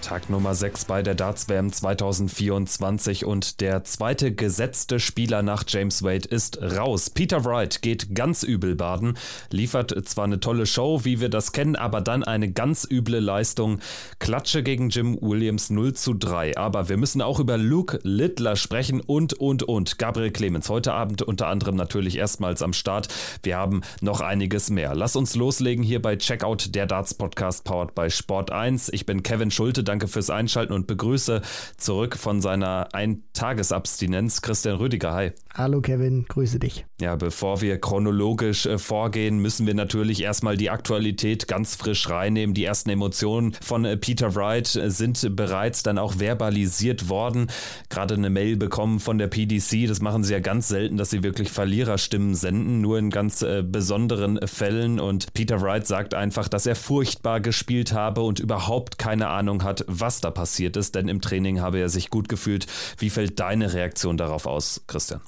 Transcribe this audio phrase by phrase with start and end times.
[0.00, 6.02] Tag Nummer 6 bei der Darts WM 2024 und der zweite gesetzte Spieler nach James
[6.02, 7.10] Wade ist raus.
[7.10, 9.18] Peter Wright geht ganz übel baden,
[9.50, 13.80] liefert zwar eine tolle Show, wie wir das kennen, aber dann eine ganz üble Leistung.
[14.18, 16.56] Klatsche gegen Jim Williams 0 zu 3.
[16.56, 19.98] Aber wir müssen auch über Luke Littler sprechen und, und, und.
[19.98, 23.08] Gabriel Clemens heute Abend unter anderem natürlich erstmals am Start.
[23.42, 24.94] Wir haben noch einiges mehr.
[24.94, 28.88] Lass uns loslegen hier bei Checkout, der Darts Podcast powered by Sport 1.
[28.92, 29.84] Ich bin Kevin Schulte.
[29.90, 31.42] Danke fürs Einschalten und begrüße
[31.76, 35.12] zurück von seiner Eintagesabstinenz Christian Rüdiger.
[35.14, 35.32] Hi.
[35.52, 36.86] Hallo Kevin, grüße dich.
[37.00, 42.54] Ja, bevor wir chronologisch äh, vorgehen, müssen wir natürlich erstmal die Aktualität ganz frisch reinnehmen.
[42.54, 47.48] Die ersten Emotionen von äh, Peter Wright äh, sind bereits dann auch verbalisiert worden.
[47.88, 49.88] Gerade eine Mail bekommen von der PDC.
[49.88, 54.38] Das machen sie ja ganz selten, dass sie wirklich Verliererstimmen senden, nur in ganz besonderen
[54.46, 55.00] Fällen.
[55.00, 59.79] Und Peter Wright sagt einfach, dass er furchtbar gespielt habe und überhaupt keine Ahnung hat,
[59.86, 62.66] was da passiert ist, denn im Training habe er sich gut gefühlt.
[62.98, 65.20] Wie fällt deine Reaktion darauf aus, Christian?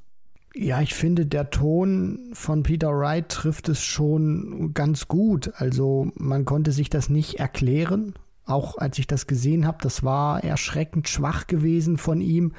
[0.54, 5.52] Ja, ich finde, der Ton von Peter Wright trifft es schon ganz gut.
[5.56, 8.14] Also man konnte sich das nicht erklären.
[8.44, 12.52] Auch als ich das gesehen habe, das war erschreckend schwach gewesen von ihm.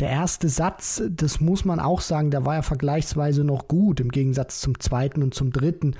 [0.00, 4.10] Der erste Satz, das muss man auch sagen, der war ja vergleichsweise noch gut im
[4.10, 5.94] Gegensatz zum zweiten und zum dritten.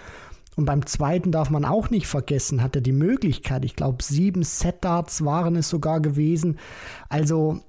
[0.61, 4.43] Und beim zweiten darf man auch nicht vergessen, hat er die Möglichkeit, ich glaube, sieben
[4.43, 6.59] Set-Darts waren es sogar gewesen.
[7.09, 7.61] Also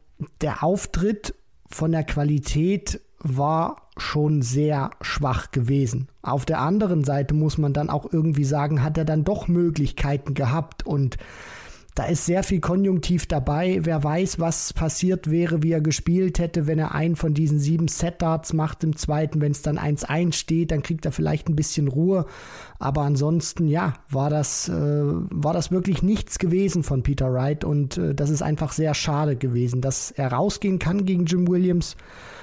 [0.42, 1.34] der Auftritt
[1.70, 6.10] von der Qualität war schon sehr schwach gewesen.
[6.22, 10.34] Auf der anderen Seite muss man dann auch irgendwie sagen, hat er dann doch Möglichkeiten
[10.34, 11.16] gehabt und
[11.96, 13.80] da ist sehr viel Konjunktiv dabei.
[13.82, 17.90] Wer weiß, was passiert wäre, wie er gespielt hätte, wenn er einen von diesen sieben
[17.90, 19.42] Set-Darts macht im zweiten.
[19.42, 22.26] Wenn es dann 1-1 steht, dann kriegt er vielleicht ein bisschen Ruhe.
[22.80, 27.66] Aber ansonsten, ja, war das, äh, war das wirklich nichts gewesen von Peter Wright.
[27.66, 31.98] Und äh, das ist einfach sehr schade gewesen, dass er rausgehen kann gegen Jim Williams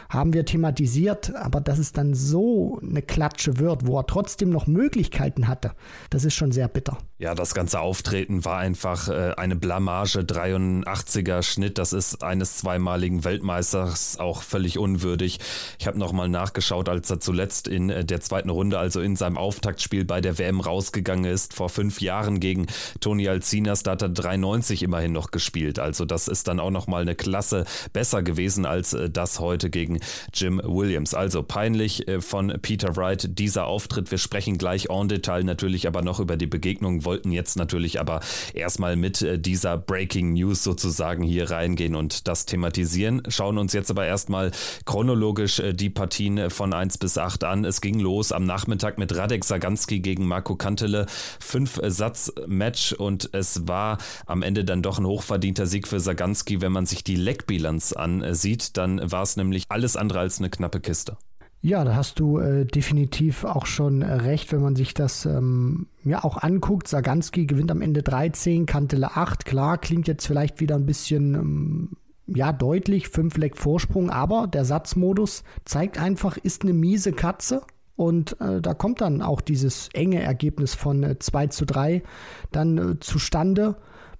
[0.08, 4.66] haben wir thematisiert, aber dass es dann so eine Klatsche wird, wo er trotzdem noch
[4.66, 5.72] Möglichkeiten hatte,
[6.10, 6.98] das ist schon sehr bitter.
[7.20, 13.24] Ja, das ganze Auftreten war einfach äh, eine Blamage, 83er Schnitt, das ist eines zweimaligen
[13.24, 15.40] Weltmeisters auch völlig unwürdig.
[15.80, 19.36] Ich habe nochmal nachgeschaut, als er zuletzt in äh, der zweiten Runde, also in seinem
[19.36, 22.68] Auftaktspiel bei der WM rausgegangen ist, vor fünf Jahren gegen
[23.00, 25.80] Toni Alcinas, da hat er 93 immerhin noch gespielt.
[25.80, 29.98] Also das ist dann auch nochmal eine Klasse besser gewesen als äh, das heute gegen
[30.32, 31.14] Jim Williams.
[31.14, 34.12] Also peinlich äh, von Peter Wright dieser Auftritt.
[34.12, 38.20] Wir sprechen gleich en Detail natürlich aber noch über die Begegnung, wollten jetzt natürlich aber
[38.52, 43.22] erstmal mit äh, dieser Breaking News sozusagen hier reingehen und das thematisieren.
[43.28, 44.50] Schauen uns jetzt aber erstmal
[44.84, 47.64] chronologisch äh, die Partien von 1 bis 8 an.
[47.64, 51.06] Es ging los am Nachmittag mit Radek Saganski gegen Marco Kantele.
[51.40, 53.96] Fünf Satz-Match und es war
[54.26, 56.60] am Ende dann doch ein hochverdienter Sieg für Saganski.
[56.60, 60.80] Wenn man sich die Leckbilanz ansieht, dann war es nämlich alles andere als eine knappe
[60.80, 61.16] Kiste.
[61.60, 65.88] Ja, da hast du äh, definitiv auch schon äh, recht, wenn man sich das ähm,
[66.04, 66.86] ja auch anguckt.
[66.86, 69.44] Saganski gewinnt am Ende 13, Kantele 8.
[69.44, 71.90] Klar, klingt jetzt vielleicht wieder ein bisschen ähm,
[72.26, 77.62] ja deutlich, 5 Leck Vorsprung, aber der Satzmodus zeigt einfach, ist eine miese Katze.
[77.96, 82.04] Und äh, da kommt dann auch dieses enge Ergebnis von äh, 2 zu 3
[82.52, 83.74] dann äh, zustande.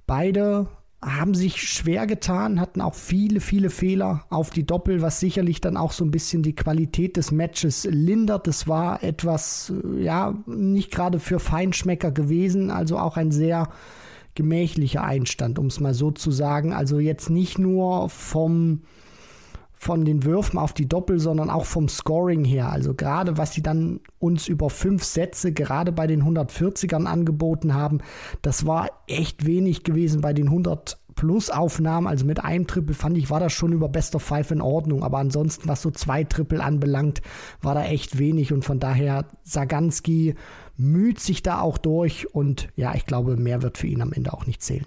[0.08, 0.66] Beide
[1.00, 5.76] haben sich schwer getan, hatten auch viele, viele Fehler auf die Doppel, was sicherlich dann
[5.76, 8.48] auch so ein bisschen die Qualität des Matches lindert.
[8.48, 13.68] Das war etwas, äh, ja, nicht gerade für Feinschmecker gewesen, also auch ein sehr
[14.34, 16.72] gemächlicher Einstand, um es mal so zu sagen.
[16.72, 18.82] Also jetzt nicht nur vom
[19.78, 22.70] von den Würfen auf die Doppel, sondern auch vom Scoring her.
[22.70, 28.00] Also gerade was sie dann uns über fünf Sätze gerade bei den 140ern angeboten haben,
[28.42, 32.06] das war echt wenig gewesen bei den 100 plus Aufnahmen.
[32.06, 35.02] Also mit einem Triple fand ich, war das schon über Best of Five in Ordnung.
[35.02, 37.22] Aber ansonsten, was so zwei Triple anbelangt,
[37.60, 38.52] war da echt wenig.
[38.52, 40.36] Und von daher, Saganski
[40.76, 42.32] müht sich da auch durch.
[42.32, 44.86] Und ja, ich glaube, mehr wird für ihn am Ende auch nicht zählen.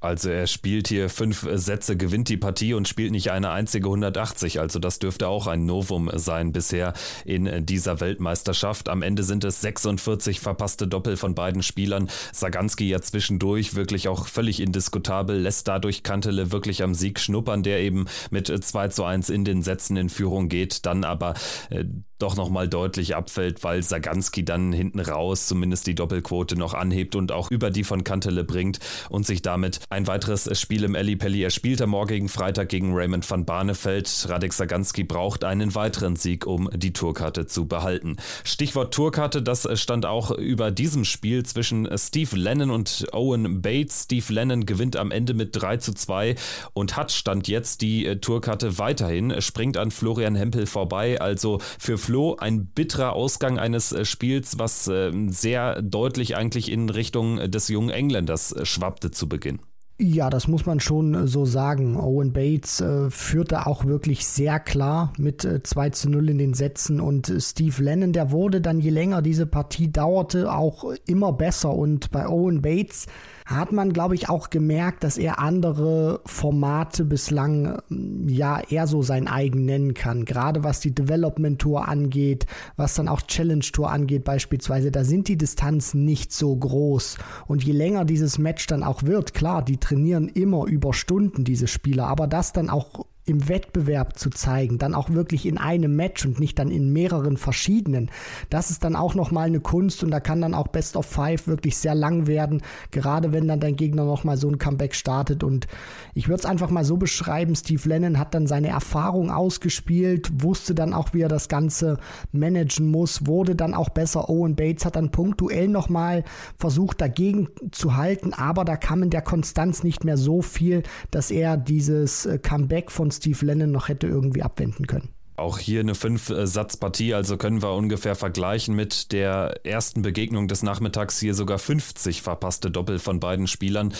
[0.00, 4.60] Also er spielt hier fünf Sätze, gewinnt die Partie und spielt nicht eine einzige 180.
[4.60, 6.92] Also das dürfte auch ein Novum sein bisher
[7.24, 8.88] in dieser Weltmeisterschaft.
[8.88, 12.08] Am Ende sind es 46 verpasste Doppel von beiden Spielern.
[12.32, 17.80] Saganski ja zwischendurch wirklich auch völlig indiskutabel, lässt dadurch Kantele wirklich am Sieg schnuppern, der
[17.80, 21.34] eben mit 2 zu 1 in den Sätzen in Führung geht, dann aber
[21.70, 21.84] äh,
[22.18, 27.32] doch nochmal deutlich abfällt, weil Saganski dann hinten raus zumindest die Doppelquote noch anhebt und
[27.32, 31.42] auch über die von Kantele bringt und sich damit Ein weiteres Spiel im Eli Pelli.
[31.42, 34.26] Er spielt am morgigen Freitag gegen Raymond van Barneveld.
[34.28, 38.16] Radek Saganski braucht einen weiteren Sieg, um die Tourkarte zu behalten.
[38.44, 44.02] Stichwort Tourkarte, das stand auch über diesem Spiel zwischen Steve Lennon und Owen Bates.
[44.04, 46.34] Steve Lennon gewinnt am Ende mit 3 zu 2
[46.74, 51.18] und hat stand jetzt die Tourkarte weiterhin, springt an Florian Hempel vorbei.
[51.18, 57.50] Also für Flo ein bitterer Ausgang eines Spiels, was äh, sehr deutlich eigentlich in Richtung
[57.50, 59.60] des jungen Engländers schwappte zu Beginn.
[60.00, 61.96] Ja, das muss man schon so sagen.
[61.96, 66.54] Owen Bates äh, führte auch wirklich sehr klar mit äh, 2 zu 0 in den
[66.54, 71.32] Sätzen und äh, Steve Lennon, der wurde dann, je länger diese Partie dauerte, auch immer
[71.32, 73.08] besser und bei Owen Bates
[73.48, 79.00] hat man, glaube ich, auch gemerkt, dass er andere Formate bislang ähm, ja eher so
[79.02, 80.26] sein eigen nennen kann.
[80.26, 82.46] Gerade was die Development Tour angeht,
[82.76, 87.16] was dann auch Challenge Tour angeht beispielsweise, da sind die Distanzen nicht so groß.
[87.46, 91.68] Und je länger dieses Match dann auch wird, klar, die trainieren immer über Stunden, diese
[91.68, 96.24] Spieler, aber das dann auch im Wettbewerb zu zeigen, dann auch wirklich in einem Match
[96.24, 98.10] und nicht dann in mehreren verschiedenen.
[98.50, 101.46] Das ist dann auch nochmal eine Kunst und da kann dann auch Best of Five
[101.46, 105.66] wirklich sehr lang werden, gerade wenn dann dein Gegner nochmal so ein Comeback startet und
[106.14, 110.74] ich würde es einfach mal so beschreiben, Steve Lennon hat dann seine Erfahrung ausgespielt, wusste
[110.74, 111.98] dann auch, wie er das Ganze
[112.32, 114.28] managen muss, wurde dann auch besser.
[114.28, 116.24] Owen Bates hat dann punktuell nochmal
[116.56, 121.30] versucht dagegen zu halten, aber da kam in der Konstanz nicht mehr so viel, dass
[121.30, 125.10] er dieses äh, Comeback von Steve Lennon noch hätte irgendwie abwenden können.
[125.36, 131.20] Auch hier eine Fünf-Satz-Partie, also können wir ungefähr vergleichen mit der ersten Begegnung des Nachmittags
[131.20, 133.94] hier sogar 50 verpasste Doppel von beiden Spielern.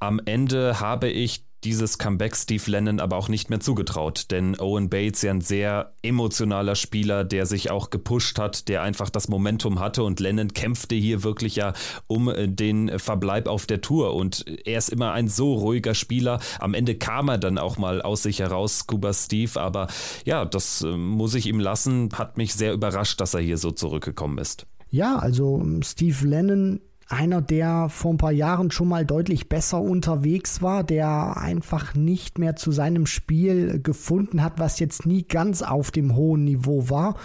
[0.00, 4.90] Am Ende habe ich dieses Comeback Steve Lennon aber auch nicht mehr zugetraut, denn Owen
[4.90, 9.80] Bates ja ein sehr emotionaler Spieler, der sich auch gepusht hat, der einfach das Momentum
[9.80, 10.02] hatte.
[10.04, 11.72] Und Lennon kämpfte hier wirklich ja
[12.06, 14.14] um äh, den Verbleib auf der Tour.
[14.14, 16.40] Und er ist immer ein so ruhiger Spieler.
[16.58, 19.88] Am Ende kam er dann auch mal aus sich heraus, Scuba Steve, aber
[20.24, 23.70] ja, das äh, muss ich ihm lassen, hat mich sehr überrascht, dass er hier so
[23.70, 24.66] zurückgekommen ist.
[24.90, 30.62] Ja, also Steve Lennon einer, der vor ein paar Jahren schon mal deutlich besser unterwegs
[30.62, 35.90] war, der einfach nicht mehr zu seinem Spiel gefunden hat, was jetzt nie ganz auf
[35.90, 37.16] dem hohen Niveau war,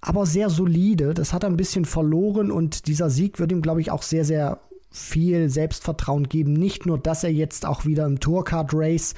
[0.00, 1.14] aber sehr solide.
[1.14, 4.24] Das hat er ein bisschen verloren und dieser Sieg wird ihm, glaube ich, auch sehr,
[4.24, 4.58] sehr
[4.90, 6.52] viel Selbstvertrauen geben.
[6.52, 9.14] Nicht nur, dass er jetzt auch wieder im Tourcard Race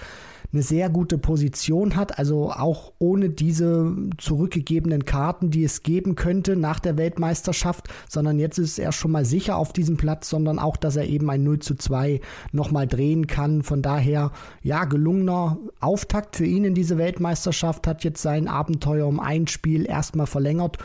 [0.55, 6.55] eine sehr gute Position hat, also auch ohne diese zurückgegebenen Karten, die es geben könnte
[6.55, 10.77] nach der Weltmeisterschaft, sondern jetzt ist er schon mal sicher auf diesem Platz, sondern auch,
[10.77, 12.21] dass er eben ein 0 zu 2
[12.53, 13.63] nochmal drehen kann.
[13.63, 14.31] Von daher,
[14.63, 19.87] ja, gelungener Auftakt für ihn in diese Weltmeisterschaft, hat jetzt sein Abenteuer um ein Spiel
[19.87, 20.79] erstmal verlängert.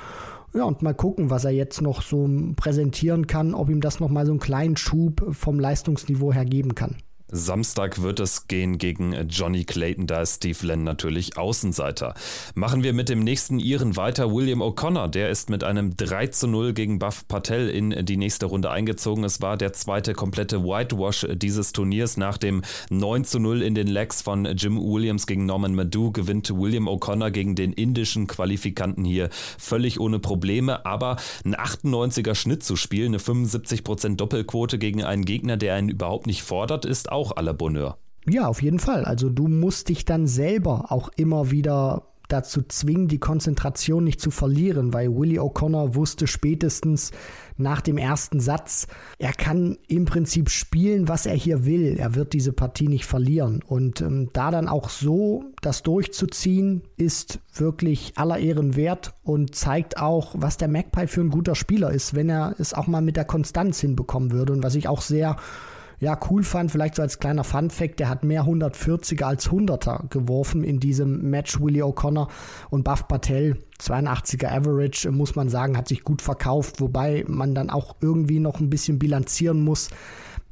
[0.56, 4.26] Ja, und mal gucken, was er jetzt noch so präsentieren kann, ob ihm das nochmal
[4.26, 6.96] so einen kleinen Schub vom Leistungsniveau her geben kann.
[7.32, 12.16] Samstag wird es gehen gegen Johnny Clayton, da ist Steve Len natürlich Außenseiter.
[12.56, 14.34] Machen wir mit dem nächsten Iren weiter.
[14.34, 18.48] William O'Connor, der ist mit einem 3 zu 0 gegen Buff Patel in die nächste
[18.48, 19.24] Runde eingezogen.
[19.24, 22.18] Es war der zweite komplette Whitewash dieses Turniers.
[22.18, 26.50] Nach dem 9 zu 0 in den Legs von Jim Williams gegen Norman Madu gewinnt
[26.50, 30.86] William O'Connor gegen den indischen Qualifikanten hier völlig ohne Probleme.
[30.86, 36.26] Aber ein 98er Schnitt zu spielen, eine 75% Doppelquote gegen einen Gegner, der einen überhaupt
[36.26, 37.98] nicht fordert, ist auch auch la Bonheur.
[38.28, 39.06] Ja, auf jeden Fall.
[39.06, 44.30] Also du musst dich dann selber auch immer wieder dazu zwingen, die Konzentration nicht zu
[44.32, 47.12] verlieren, weil Willie O'Connor wusste spätestens
[47.58, 51.98] nach dem ersten Satz, er kann im Prinzip spielen, was er hier will.
[51.98, 53.62] Er wird diese Partie nicht verlieren.
[53.66, 59.98] Und ähm, da dann auch so das durchzuziehen, ist wirklich aller Ehren wert und zeigt
[59.98, 63.18] auch, was der Magpie für ein guter Spieler ist, wenn er es auch mal mit
[63.18, 64.54] der Konstanz hinbekommen würde.
[64.54, 65.36] Und was ich auch sehr
[66.00, 70.64] ja, cool fand, vielleicht so als kleiner Fun-Fact, der hat mehr 140er als 100er geworfen
[70.64, 72.30] in diesem Match, Willie O'Connor
[72.70, 73.58] und Buff Patel.
[73.82, 78.60] 82er Average, muss man sagen, hat sich gut verkauft, wobei man dann auch irgendwie noch
[78.60, 79.90] ein bisschen bilanzieren muss.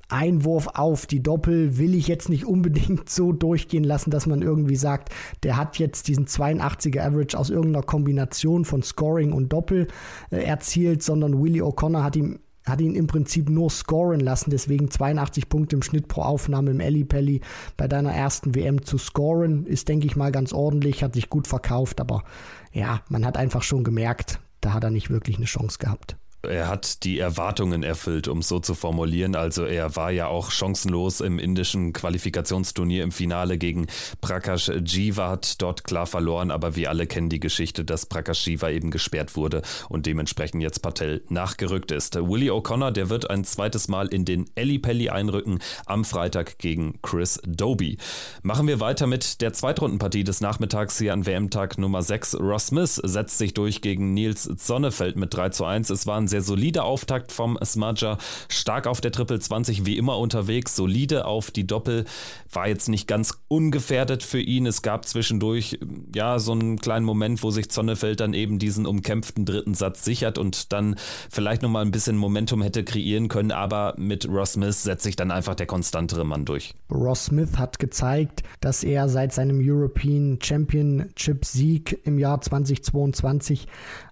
[0.10, 4.77] Einwurf auf die Doppel will ich jetzt nicht unbedingt so durchgehen lassen, dass man irgendwie
[4.77, 5.10] sagt,
[5.44, 9.88] der hat jetzt diesen 82er Average aus irgendeiner Kombination von Scoring und Doppel
[10.32, 14.89] äh, erzielt, sondern Willie O'Connor hat ihm hat ihn im Prinzip nur scoren lassen, deswegen
[14.89, 17.41] 82 Punkte im Schnitt pro Aufnahme im Ellipelli
[17.77, 21.47] bei deiner ersten WM zu scoren, ist, denke ich mal, ganz ordentlich, hat sich gut
[21.47, 22.24] verkauft, aber
[22.71, 26.17] ja, man hat einfach schon gemerkt, da hat er nicht wirklich eine Chance gehabt
[26.48, 29.36] Er hat die Erwartungen erfüllt, um es so zu formulieren.
[29.36, 33.88] Also er war ja auch chancenlos im indischen Qualifikationsturnier im Finale gegen
[34.22, 38.70] Prakash Jiva, hat dort klar verloren, aber wir alle kennen die Geschichte, dass Prakash Jiva
[38.70, 42.16] eben gesperrt wurde und dementsprechend jetzt Patel nachgerückt ist.
[42.16, 44.77] Willie O'Connor, der wird ein zweites Mal in den Ellie
[45.12, 47.98] einrücken am Freitag gegen Chris Doby.
[48.42, 52.39] Machen wir weiter mit der Zweitrundenpartie des Nachmittags hier an WM-Tag Nummer 6.
[52.39, 55.89] Ross Smith setzt sich durch gegen Nils Sonnefeld mit 3 zu 1.
[55.89, 58.17] Es war ein sehr solider Auftakt vom Smudger.
[58.50, 60.75] Stark auf der Triple 20, wie immer unterwegs.
[60.75, 62.06] Solide auf die Doppel.
[62.51, 64.65] War jetzt nicht ganz ungefährdet für ihn.
[64.65, 65.79] Es gab zwischendurch
[66.13, 70.38] ja so einen kleinen Moment, wo sich Sonnefeld dann eben diesen umkämpften dritten Satz sichert
[70.38, 70.96] und dann
[71.29, 73.51] vielleicht nochmal ein bisschen Momentum hätte kreieren können.
[73.51, 76.74] Aber mit Ross Smith setzt sich dann einfach der konstantere Mann durch.
[76.91, 83.67] Ross Smith hat gezeigt, dass er seit seinem European Championship Sieg im Jahr 2022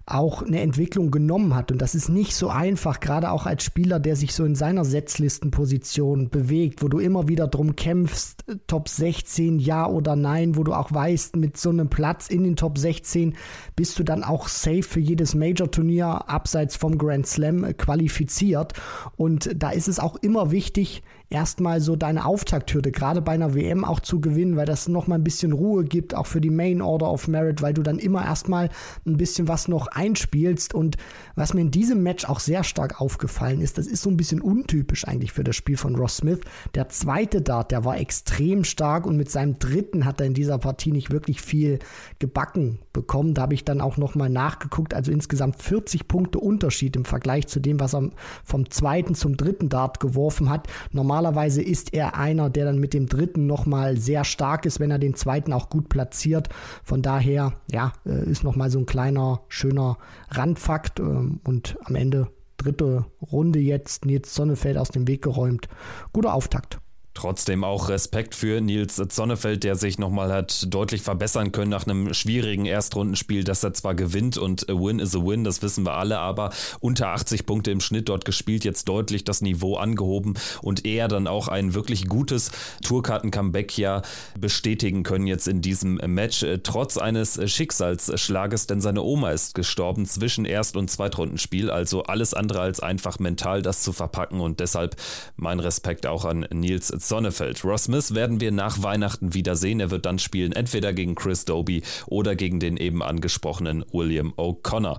[0.06, 1.72] auch eine Entwicklung genommen hat.
[1.72, 4.84] Und das ist nicht so einfach, gerade auch als Spieler, der sich so in seiner
[4.84, 10.72] Setzlistenposition bewegt, wo du immer wieder drum kämpfst, Top 16 ja oder nein, wo du
[10.72, 13.36] auch weißt, mit so einem Platz in den Top 16
[13.74, 18.72] bist du dann auch safe für jedes Major-Turnier abseits vom Grand Slam qualifiziert.
[19.16, 23.84] Und da ist es auch immer wichtig, erstmal so deine Auftakthürde, gerade bei einer WM
[23.84, 27.10] auch zu gewinnen, weil das nochmal ein bisschen Ruhe gibt, auch für die Main Order
[27.10, 28.70] of Merit, weil du dann immer erstmal
[29.04, 30.74] ein bisschen was noch einspielst.
[30.74, 30.96] Und
[31.34, 34.40] was mir in diesem Match auch sehr stark aufgefallen ist, das ist so ein bisschen
[34.40, 36.40] untypisch eigentlich für das Spiel von Ross Smith.
[36.74, 40.58] Der zweite Dart, der war extrem stark und mit seinem dritten hat er in dieser
[40.58, 41.80] Partie nicht wirklich viel
[42.18, 43.34] gebacken bekommen.
[43.34, 44.94] Da habe ich dann auch nochmal nachgeguckt.
[44.94, 48.10] Also insgesamt 40 Punkte Unterschied im Vergleich zu dem, was er
[48.44, 50.68] vom zweiten zum dritten Dart geworfen hat.
[51.16, 54.98] Normalerweise ist er einer, der dann mit dem dritten nochmal sehr stark ist, wenn er
[54.98, 56.50] den zweiten auch gut platziert.
[56.84, 59.96] Von daher, ja, äh, ist nochmal so ein kleiner, schöner
[60.28, 65.70] Randfakt ähm, und am Ende dritte Runde jetzt Nils Sonnefeld aus dem Weg geräumt.
[66.12, 66.80] Guter Auftakt.
[67.16, 72.12] Trotzdem auch Respekt für Nils Zonnefeld, der sich nochmal hat deutlich verbessern können nach einem
[72.12, 75.94] schwierigen Erstrundenspiel, das er zwar gewinnt und a win is a win, das wissen wir
[75.94, 80.84] alle, aber unter 80 Punkte im Schnitt dort gespielt, jetzt deutlich das Niveau angehoben und
[80.84, 82.50] er dann auch ein wirklich gutes
[82.82, 84.02] Tourkarten-Comeback ja
[84.38, 90.04] bestätigen können jetzt in diesem Match, äh, trotz eines Schicksalsschlages, denn seine Oma ist gestorben
[90.04, 94.96] zwischen Erst- und Zweitrundenspiel, also alles andere als einfach mental das zu verpacken und deshalb
[95.36, 97.64] mein Respekt auch an Nils Sonnefeld.
[97.64, 99.80] Ross Smith werden wir nach Weihnachten wiedersehen.
[99.80, 104.98] Er wird dann spielen, entweder gegen Chris Doby oder gegen den eben angesprochenen William O'Connor.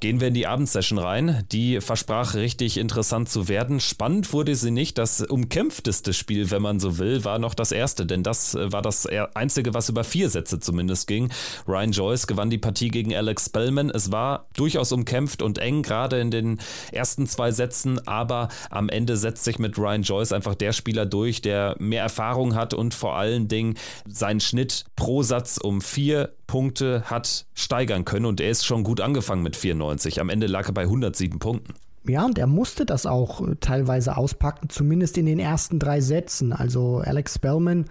[0.00, 1.44] Gehen wir in die Abendsession rein.
[1.50, 3.80] Die versprach richtig interessant zu werden.
[3.80, 4.96] Spannend wurde sie nicht.
[4.96, 8.80] Das umkämpfteste Spiel, wenn man so will, war noch das erste, denn das äh, war
[8.80, 11.32] das einzige, was über vier Sätze zumindest ging.
[11.66, 13.90] Ryan Joyce gewann die Partie gegen Alex Spellman.
[13.90, 16.60] Es war durchaus umkämpft und eng, gerade in den
[16.92, 21.42] ersten zwei Sätzen, aber am Ende setzt sich mit Ryan Joyce einfach der Spieler durch,
[21.42, 23.74] der mehr Erfahrung hat und vor allen Dingen
[24.06, 29.00] seinen Schnitt pro Satz um vier Punkte hat steigern können und er ist schon gut
[29.00, 29.54] angefangen mit
[29.88, 30.20] 94.
[30.20, 31.74] Am Ende lag er bei 107 Punkten.
[32.06, 36.52] Ja, und er musste das auch äh, teilweise auspacken, zumindest in den ersten drei Sätzen.
[36.52, 37.86] Also Alex Spellman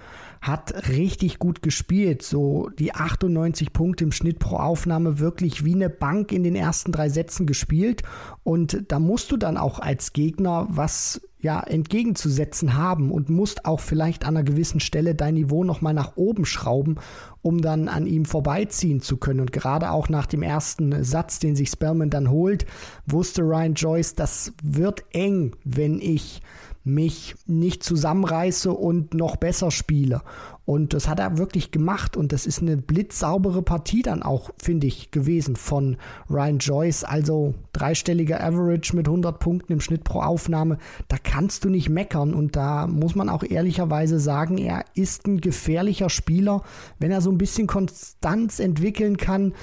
[0.48, 2.24] hat richtig gut gespielt.
[2.24, 6.92] So die 98 Punkte im Schnitt pro Aufnahme wirklich wie eine Bank in den ersten
[6.92, 8.04] drei Sätzen gespielt.
[8.44, 13.80] Und da musst du dann auch als Gegner was ja entgegenzusetzen haben und musst auch
[13.80, 16.96] vielleicht an einer gewissen Stelle dein Niveau nochmal nach oben schrauben,
[17.42, 19.42] um dann an ihm vorbeiziehen zu können.
[19.42, 22.66] Und gerade auch nach dem ersten Satz, den sich Spellman dann holt,
[23.06, 26.42] wusste Ryan Joyce, das wird eng, wenn ich
[26.88, 30.22] mich nicht zusammenreiße und noch besser spiele.
[30.66, 34.88] Und das hat er wirklich gemacht und das ist eine blitzsaubere Partie dann auch, finde
[34.88, 35.96] ich, gewesen von
[36.30, 37.06] Ryan Joyce.
[37.06, 40.78] Also dreistelliger Average mit 100 Punkten im Schnitt pro Aufnahme.
[41.08, 45.40] Da kannst du nicht meckern und da muss man auch ehrlicherweise sagen, er ist ein
[45.40, 46.64] gefährlicher Spieler.
[47.00, 49.54] Wenn er so ein bisschen Konstanz entwickeln kann,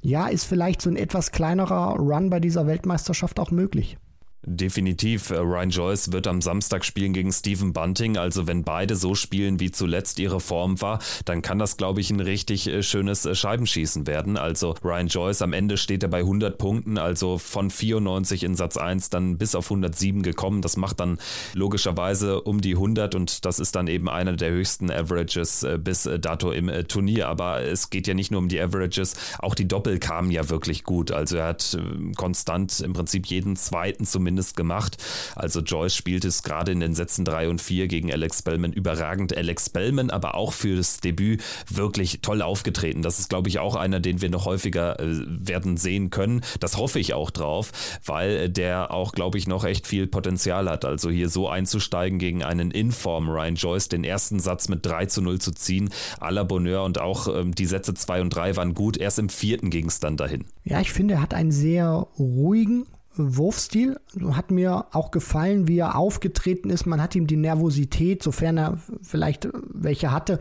[0.00, 3.98] ja, ist vielleicht so ein etwas kleinerer Run bei dieser Weltmeisterschaft auch möglich.
[4.46, 5.30] Definitiv.
[5.30, 8.18] Äh, Ryan Joyce wird am Samstag spielen gegen Stephen Bunting.
[8.18, 12.10] Also wenn beide so spielen, wie zuletzt ihre Form war, dann kann das, glaube ich,
[12.10, 14.36] ein richtig äh, schönes äh, Scheibenschießen werden.
[14.36, 18.76] Also Ryan Joyce am Ende steht er bei 100 Punkten, also von 94 in Satz
[18.76, 20.60] 1 dann bis auf 107 gekommen.
[20.60, 21.18] Das macht dann
[21.54, 26.50] logischerweise um die 100 und das ist dann eben einer der höchsten Averages bis dato
[26.50, 27.28] im Turnier.
[27.28, 30.84] Aber es geht ja nicht nur um die Averages, auch die Doppel kamen ja wirklich
[30.84, 31.10] gut.
[31.10, 31.78] Also er hat
[32.16, 34.96] konstant im Prinzip jeden zweiten zumindest zumindest gemacht.
[35.36, 39.36] Also Joyce spielt es gerade in den Sätzen 3 und 4 gegen Alex Bellman überragend.
[39.36, 43.02] Alex Bellman aber auch fürs Debüt wirklich toll aufgetreten.
[43.02, 46.42] Das ist, glaube ich, auch einer, den wir noch häufiger äh, werden sehen können.
[46.58, 47.70] Das hoffe ich auch drauf,
[48.04, 50.84] weil der auch, glaube ich, noch echt viel Potenzial hat.
[50.84, 55.22] Also hier so einzusteigen gegen einen Inform Ryan Joyce, den ersten Satz mit 3 zu
[55.22, 58.74] 0 zu ziehen, à la Bonheur und auch ähm, die Sätze 2 und 3 waren
[58.74, 58.96] gut.
[58.96, 60.44] Erst im vierten ging es dann dahin.
[60.64, 63.98] Ja, ich finde, er hat einen sehr ruhigen Wurfstil.
[64.32, 66.86] Hat mir auch gefallen, wie er aufgetreten ist.
[66.86, 70.38] Man hat ihm die Nervosität, sofern er vielleicht welche hatte,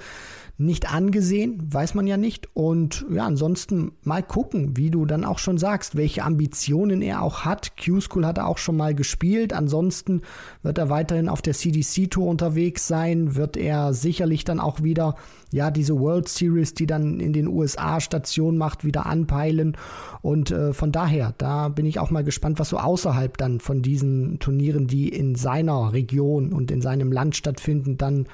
[0.58, 2.48] nicht angesehen, weiß man ja nicht.
[2.54, 7.42] Und ja, ansonsten mal gucken, wie du dann auch schon sagst, welche Ambitionen er auch
[7.42, 7.74] hat.
[7.84, 9.52] Q-School hat er auch schon mal gespielt.
[9.52, 10.22] Ansonsten
[10.62, 15.16] wird er weiterhin auf der CDC-Tour unterwegs sein, wird er sicherlich dann auch wieder,
[15.52, 19.76] ja, diese World Series, die dann in den USA Station macht, wieder anpeilen.
[20.22, 23.82] Und äh, von daher, da bin ich auch mal gespannt, was so außerhalb dann von
[23.82, 28.28] diesen Turnieren, die in seiner Region und in seinem Land stattfinden, dann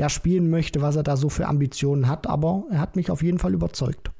[0.00, 3.22] ja spielen möchte, was er da so für Ambitionen hat, aber er hat mich auf
[3.22, 4.10] jeden Fall überzeugt.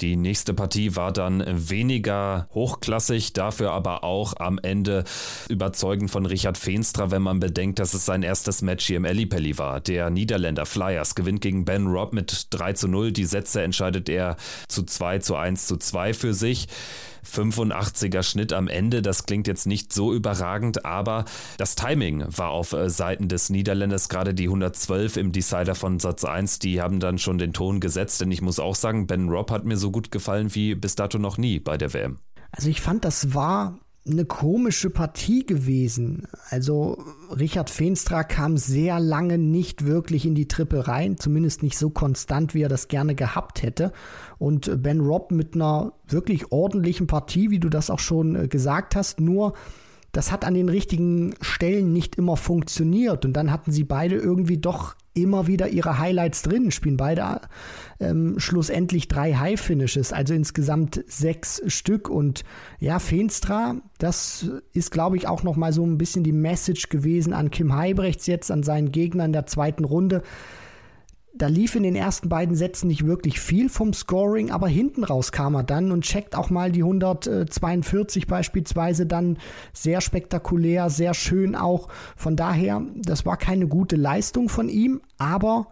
[0.00, 5.04] Die nächste Partie war dann weniger hochklassig, dafür aber auch am Ende
[5.48, 9.56] überzeugend von Richard Feenstra, wenn man bedenkt, dass es sein erstes Match hier im Ellipelli
[9.56, 9.80] war.
[9.80, 13.12] Der Niederländer Flyers gewinnt gegen Ben Robb mit 3 zu 0.
[13.12, 14.36] Die Sätze entscheidet er
[14.68, 16.68] zu 2 zu 1 zu 2 für sich.
[17.26, 19.02] 85er Schnitt am Ende.
[19.02, 21.24] Das klingt jetzt nicht so überragend, aber
[21.58, 26.24] das Timing war auf äh, Seiten des Niederländers, gerade die 112 im Decider von Satz
[26.24, 29.50] 1, die haben dann schon den Ton gesetzt, denn ich muss auch sagen, Ben Robb
[29.50, 32.18] hat mir so gut gefallen wie bis dato noch nie bei der WM.
[32.52, 33.78] Also ich fand, das war
[34.08, 36.28] eine komische Partie gewesen.
[36.50, 36.98] Also
[37.30, 42.54] Richard Feenstra kam sehr lange nicht wirklich in die Triple rein, zumindest nicht so konstant,
[42.54, 43.92] wie er das gerne gehabt hätte.
[44.38, 48.94] Und Ben Robb mit einer wirklich ordentlichen Partie, wie du das auch schon äh, gesagt
[48.94, 49.54] hast, nur
[50.16, 53.26] das hat an den richtigen Stellen nicht immer funktioniert.
[53.26, 57.42] Und dann hatten sie beide irgendwie doch immer wieder ihre Highlights drin, spielen beide
[58.00, 62.08] ähm, schlussendlich drei High-Finishes, also insgesamt sechs Stück.
[62.08, 62.44] Und
[62.78, 67.34] ja, Feenstra, das ist, glaube ich, auch noch mal so ein bisschen die Message gewesen
[67.34, 70.22] an Kim Heibrechts jetzt, an seinen Gegner in der zweiten Runde
[71.38, 75.32] da lief in den ersten beiden Sätzen nicht wirklich viel vom Scoring, aber hinten raus
[75.32, 79.38] kam er dann und checkt auch mal die 142 beispielsweise dann
[79.72, 81.88] sehr spektakulär, sehr schön auch.
[82.16, 85.68] Von daher, das war keine gute Leistung von ihm, aber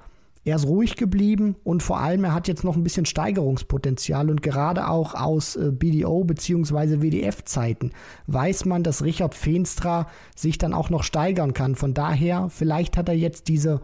[0.46, 4.42] er ist ruhig geblieben und vor allem, er hat jetzt noch ein bisschen Steigerungspotenzial und
[4.42, 7.00] gerade auch aus äh, BDO bzw.
[7.00, 7.92] WDF-Zeiten
[8.26, 11.76] weiß man, dass Richard Feenstra sich dann auch noch steigern kann.
[11.76, 13.80] Von daher, vielleicht hat er jetzt diese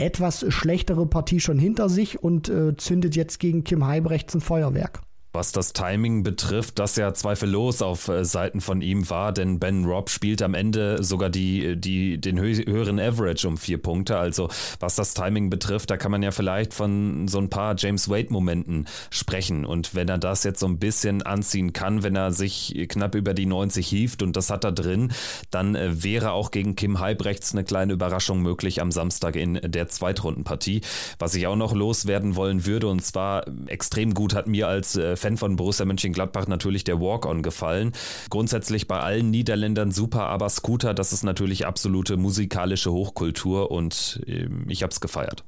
[0.00, 5.00] etwas schlechtere Partie schon hinter sich und äh, zündet jetzt gegen Kim Heibrechts ein Feuerwerk.
[5.32, 9.84] Was das Timing betrifft, das ja zweifellos auf äh, Seiten von ihm war, denn Ben
[9.84, 14.18] Robb spielt am Ende sogar die, die, den höheren Average um vier Punkte.
[14.18, 14.48] Also
[14.80, 18.88] was das Timing betrifft, da kann man ja vielleicht von so ein paar James Wade-Momenten
[19.10, 19.64] sprechen.
[19.64, 23.32] Und wenn er das jetzt so ein bisschen anziehen kann, wenn er sich knapp über
[23.32, 25.12] die 90 hieft und das hat er drin,
[25.52, 29.86] dann äh, wäre auch gegen Kim Halbrechts eine kleine Überraschung möglich am Samstag in der
[29.86, 30.80] Zweitrundenpartie.
[31.20, 35.16] Was ich auch noch loswerden wollen würde, und zwar extrem gut hat mir als äh,
[35.20, 37.92] Fan von Borussia Mönchengladbach natürlich der Walk-On gefallen.
[38.30, 44.64] Grundsätzlich bei allen Niederländern super, aber Scooter, das ist natürlich absolute musikalische Hochkultur und ähm,
[44.68, 45.44] ich habe es gefeiert.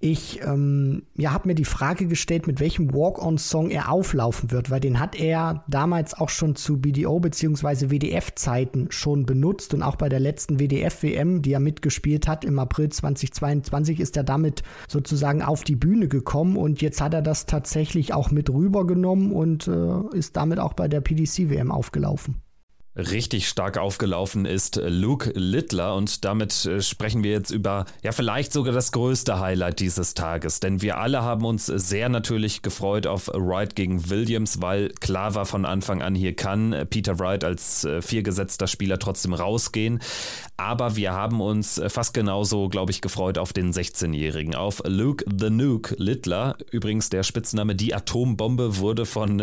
[0.00, 4.78] Ich ähm, ja, habe mir die Frage gestellt, mit welchem Walk-on-Song er auflaufen wird, weil
[4.78, 7.90] den hat er damals auch schon zu BDO bzw.
[7.90, 12.90] WDF-Zeiten schon benutzt und auch bei der letzten WDF-WM, die er mitgespielt hat im April
[12.90, 18.14] 2022, ist er damit sozusagen auf die Bühne gekommen und jetzt hat er das tatsächlich
[18.14, 22.36] auch mit rübergenommen und äh, ist damit auch bei der PDC-WM aufgelaufen
[22.98, 25.94] richtig stark aufgelaufen ist Luke Littler.
[25.94, 30.60] Und damit äh, sprechen wir jetzt über ja vielleicht sogar das größte Highlight dieses Tages,
[30.60, 35.46] denn wir alle haben uns sehr natürlich gefreut auf Wright gegen Williams, weil klar war
[35.46, 40.00] von Anfang an hier kann Peter Wright als äh, viergesetzter Spieler trotzdem rausgehen,
[40.56, 45.24] aber wir haben uns äh, fast genauso, glaube ich, gefreut auf den 16-jährigen, auf Luke
[45.38, 46.56] the Nuke Littler.
[46.70, 49.38] Übrigens der Spitzname die Atombombe wurde von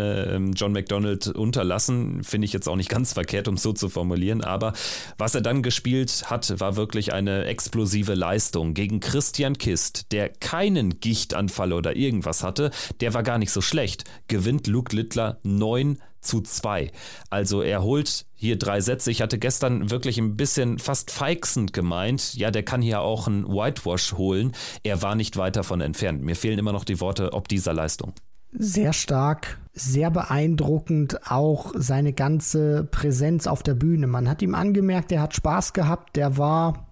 [0.54, 3.88] John McDonald unterlassen, finde ich jetzt auch nicht ganz verkehrt verkehrt, um es so zu
[3.88, 4.72] formulieren, aber
[5.18, 11.00] was er dann gespielt hat, war wirklich eine explosive Leistung gegen Christian Kist, der keinen
[11.00, 16.40] Gichtanfall oder irgendwas hatte, der war gar nicht so schlecht, gewinnt Luke Littler 9 zu
[16.40, 16.90] 2.
[17.30, 19.12] Also er holt hier drei Sätze.
[19.12, 23.46] Ich hatte gestern wirklich ein bisschen fast feixend gemeint, ja, der kann hier auch einen
[23.46, 24.52] Whitewash holen.
[24.82, 26.22] Er war nicht weit davon entfernt.
[26.22, 28.12] Mir fehlen immer noch die Worte ob dieser Leistung.
[28.52, 34.06] sehr stark, sehr beeindruckend auch seine ganze Präsenz auf der Bühne.
[34.06, 36.88] Man hat ihm angemerkt, er hat Spaß gehabt, der war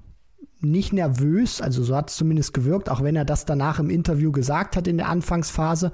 [0.61, 4.33] nicht nervös, also so hat es zumindest gewirkt, auch wenn er das danach im Interview
[4.33, 5.93] gesagt hat in der Anfangsphase.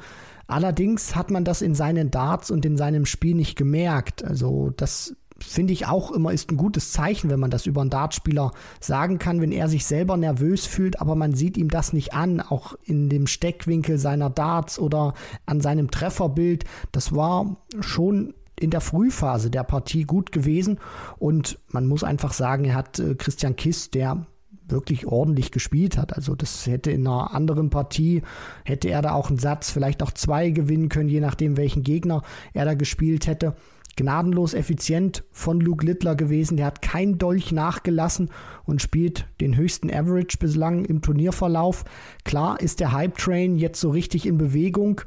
[0.48, 4.24] Allerdings hat man das in seinen Darts und in seinem Spiel nicht gemerkt.
[4.24, 7.90] Also das finde ich auch immer ist ein gutes Zeichen, wenn man das über einen
[7.90, 12.14] Dartspieler sagen kann, wenn er sich selber nervös fühlt, aber man sieht ihm das nicht
[12.14, 15.14] an, auch in dem Steckwinkel seiner Darts oder
[15.46, 16.64] an seinem Trefferbild.
[16.92, 20.79] Das war schon in der Frühphase der Partie gut gewesen
[21.18, 24.26] und man muss einfach sagen, er hat äh, Christian Kiss, der
[24.68, 26.14] wirklich ordentlich gespielt hat.
[26.14, 28.22] Also das hätte in einer anderen Partie,
[28.64, 32.22] hätte er da auch einen Satz, vielleicht auch zwei gewinnen können, je nachdem, welchen Gegner
[32.53, 33.57] er da gespielt hätte
[34.00, 36.56] gnadenlos effizient von Luke Littler gewesen.
[36.56, 38.30] Der hat kein Dolch nachgelassen
[38.64, 41.84] und spielt den höchsten Average bislang im Turnierverlauf.
[42.24, 45.02] Klar ist der Hype Train jetzt so richtig in Bewegung.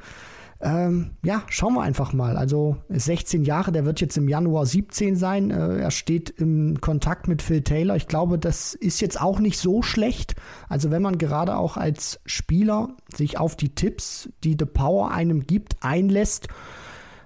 [0.62, 2.38] Ähm, ja, schauen wir einfach mal.
[2.38, 5.52] Also 16 Jahre, der wird jetzt im Januar 17 sein.
[5.52, 7.98] Äh, er steht im Kontakt mit Phil Taylor.
[7.98, 10.36] Ich glaube, das ist jetzt auch nicht so schlecht.
[10.70, 15.46] Also wenn man gerade auch als Spieler sich auf die Tipps, die The Power einem
[15.46, 16.48] gibt, einlässt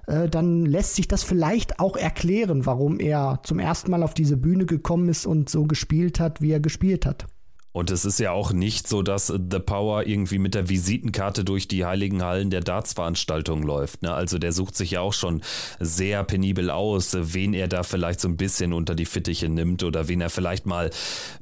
[0.07, 4.37] äh, dann lässt sich das vielleicht auch erklären, warum er zum ersten Mal auf diese
[4.37, 7.27] Bühne gekommen ist und so gespielt hat, wie er gespielt hat.
[7.73, 11.67] Und es ist ja auch nicht so, dass The Power irgendwie mit der Visitenkarte durch
[11.67, 14.01] die heiligen Hallen der Darts-Veranstaltung läuft.
[14.01, 14.11] Ne?
[14.11, 15.43] Also der sucht sich ja auch schon
[15.79, 20.07] sehr penibel aus, wen er da vielleicht so ein bisschen unter die Fittiche nimmt oder
[20.07, 20.89] wen er vielleicht mal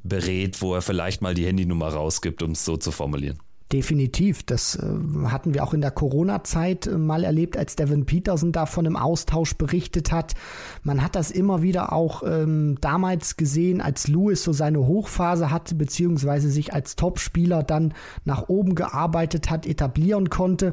[0.02, 3.38] berät, wo er vielleicht mal die Handynummer rausgibt, um es so zu formulieren.
[3.72, 4.44] Definitiv.
[4.44, 8.64] Das äh, hatten wir auch in der Corona-Zeit äh, mal erlebt, als Devin Peterson da
[8.64, 10.34] von einem Austausch berichtet hat.
[10.84, 15.74] Man hat das immer wieder auch ähm, damals gesehen, als Lewis so seine Hochphase hatte,
[15.74, 17.92] beziehungsweise sich als Topspieler dann
[18.24, 20.72] nach oben gearbeitet hat, etablieren konnte.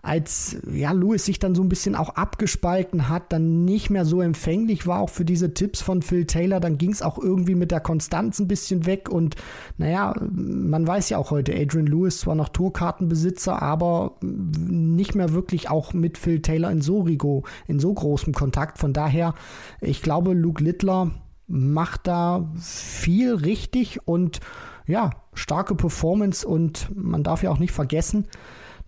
[0.00, 4.22] Als ja, Lewis sich dann so ein bisschen auch abgespalten hat, dann nicht mehr so
[4.22, 7.70] empfänglich war auch für diese Tipps von Phil Taylor, dann ging es auch irgendwie mit
[7.70, 9.10] der Konstanz ein bisschen weg.
[9.10, 9.36] Und
[9.76, 15.68] naja, man weiß ja auch heute, Adrian Lewis zwar noch Tourkartenbesitzer, aber nicht mehr wirklich
[15.68, 18.78] auch mit Phil Taylor in so Rigo, in so großem Kontakt.
[18.78, 19.34] Von daher,
[19.80, 21.10] ich glaube, Luke Littler
[21.48, 24.38] macht da viel richtig und
[24.86, 28.28] ja, starke Performance und man darf ja auch nicht vergessen,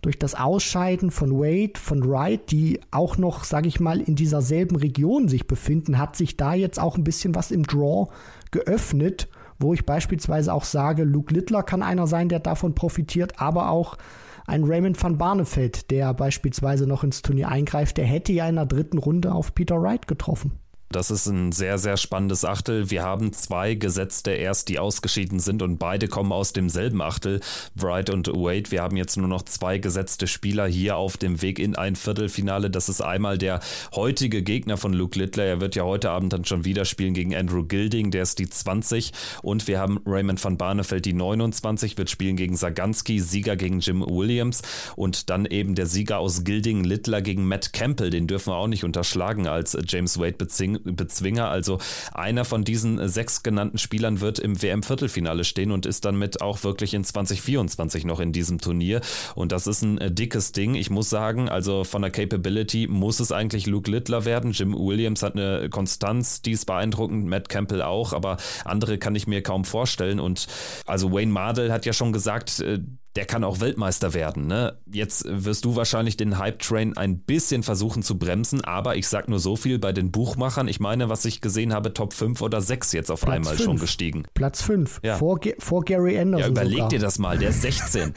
[0.01, 4.41] durch das Ausscheiden von Wade, von Wright, die auch noch, sage ich mal, in dieser
[4.41, 8.07] selben Region sich befinden, hat sich da jetzt auch ein bisschen was im Draw
[8.51, 9.27] geöffnet
[9.59, 13.97] wo ich beispielsweise auch sage, Luke Littler kann einer sein, der davon profitiert, aber auch
[14.45, 18.65] ein Raymond van Barneveld, der beispielsweise noch ins Turnier eingreift, der hätte ja in der
[18.65, 20.62] dritten Runde auf Peter Wright getroffen.
[20.93, 22.91] Das ist ein sehr, sehr spannendes Achtel.
[22.91, 27.39] Wir haben zwei Gesetzte erst, die ausgeschieden sind und beide kommen aus demselben Achtel,
[27.73, 28.69] Wright und Wade.
[28.69, 32.69] Wir haben jetzt nur noch zwei gesetzte Spieler hier auf dem Weg in ein Viertelfinale.
[32.69, 33.59] Das ist einmal der
[33.95, 35.45] heutige Gegner von Luke Littler.
[35.45, 38.49] Er wird ja heute Abend dann schon wieder spielen gegen Andrew Gilding, der ist die
[38.49, 39.13] 20.
[39.41, 44.01] Und wir haben Raymond van Barneveld, die 29, wird spielen gegen Saganski, Sieger gegen Jim
[44.01, 44.61] Williams.
[44.95, 48.11] Und dann eben der Sieger aus Gilding, Littler gegen Matt Campbell.
[48.11, 51.49] Den dürfen wir auch nicht unterschlagen als James Wade bezing Bezwinger.
[51.49, 51.79] Also
[52.13, 56.63] einer von diesen sechs genannten Spielern wird im WM-Viertelfinale stehen und ist dann mit auch
[56.63, 59.01] wirklich in 2024 noch in diesem Turnier.
[59.35, 60.75] Und das ist ein äh, dickes Ding.
[60.75, 64.51] Ich muss sagen, also von der Capability muss es eigentlich Luke Littler werden.
[64.51, 69.27] Jim Williams hat eine Konstanz, die ist beeindruckend, Matt Campbell auch, aber andere kann ich
[69.27, 70.19] mir kaum vorstellen.
[70.19, 70.47] Und
[70.85, 72.79] also Wayne Mardell hat ja schon gesagt, äh,
[73.15, 74.47] der kann auch Weltmeister werden.
[74.47, 74.77] Ne?
[74.91, 79.39] Jetzt wirst du wahrscheinlich den Hype-Train ein bisschen versuchen zu bremsen, aber ich sag nur
[79.39, 80.67] so viel bei den Buchmachern.
[80.67, 83.65] Ich meine, was ich gesehen habe, Top 5 oder 6 jetzt auf Platz einmal fünf.
[83.65, 84.23] schon gestiegen.
[84.33, 85.17] Platz 5, ja.
[85.17, 86.55] vor, vor Gary Anderson.
[86.55, 86.89] Ja, überleg sogar.
[86.89, 88.13] dir das mal, der ist 16.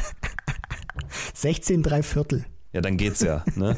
[1.35, 2.46] 16, drei Viertel.
[2.72, 3.42] Ja, dann geht's ja.
[3.54, 3.76] Ne?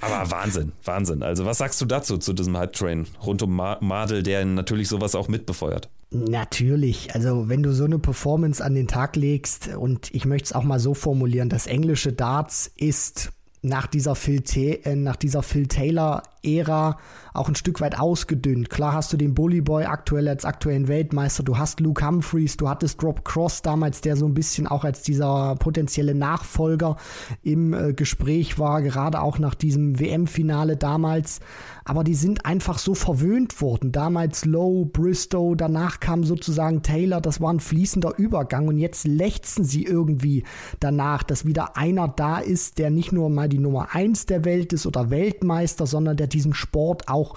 [0.00, 1.22] Aber Wahnsinn, Wahnsinn.
[1.22, 5.28] Also, was sagst du dazu, zu diesem Hype-Train rund um Madel, der natürlich sowas auch
[5.28, 5.88] mitbefeuert?
[6.12, 7.14] Natürlich.
[7.14, 10.64] Also wenn du so eine Performance an den Tag legst und ich möchte es auch
[10.64, 16.22] mal so formulieren, das englische Darts ist nach dieser Phil, äh, nach dieser Phil Taylor
[16.44, 16.98] Ära
[17.34, 18.68] auch ein Stück weit ausgedünnt.
[18.68, 22.68] Klar hast du den Bully Boy aktuell als aktuellen Weltmeister, du hast Luke Humphreys, du
[22.68, 26.96] hattest Rob Cross damals, der so ein bisschen auch als dieser potenzielle Nachfolger
[27.42, 31.40] im äh, Gespräch war, gerade auch nach diesem WM-Finale damals.
[31.84, 33.90] Aber die sind einfach so verwöhnt worden.
[33.90, 39.64] Damals Lowe, Bristow, danach kam sozusagen Taylor, das war ein fließender Übergang und jetzt lechzen
[39.64, 40.44] sie irgendwie
[40.80, 44.72] danach, dass wieder einer da ist, der nicht nur mal die Nummer eins der Welt
[44.72, 47.36] ist oder Weltmeister, sondern der diesen Sport auch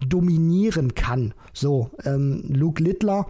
[0.00, 1.34] dominieren kann.
[1.52, 3.26] So, ähm, Luke Littler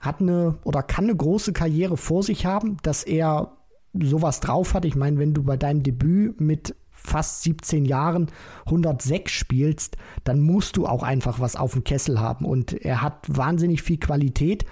[0.00, 3.56] hat eine oder kann eine große Karriere vor sich haben, dass er
[3.94, 4.84] sowas drauf hat.
[4.84, 8.30] Ich meine, wenn du bei deinem Debüt mit fast 17 Jahren
[8.66, 12.44] 106 spielst, dann musst du auch einfach was auf dem Kessel haben.
[12.44, 14.64] Und er hat wahnsinnig viel Qualität.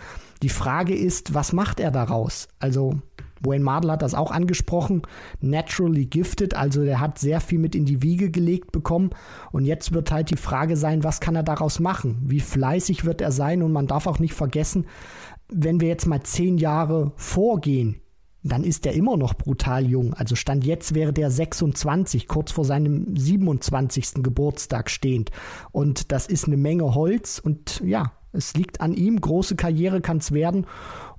[0.43, 2.49] Die Frage ist, was macht er daraus?
[2.61, 3.01] Also
[3.41, 5.03] Wayne Mardell hat das auch angesprochen,
[5.41, 9.11] naturally gifted, also der hat sehr viel mit in die Wiege gelegt bekommen
[9.53, 12.19] und jetzt wird halt die Frage sein, was kann er daraus machen?
[12.25, 13.63] Wie fleißig wird er sein?
[13.63, 14.87] Und man darf auch nicht vergessen,
[15.49, 18.01] wenn wir jetzt mal zehn Jahre vorgehen,
[18.43, 20.15] dann ist er immer noch brutal jung.
[20.15, 24.23] Also Stand jetzt wäre der 26, kurz vor seinem 27.
[24.23, 25.31] Geburtstag stehend.
[25.73, 29.21] Und das ist eine Menge Holz und ja, es liegt an ihm.
[29.21, 30.67] Große Karriere kann es werden.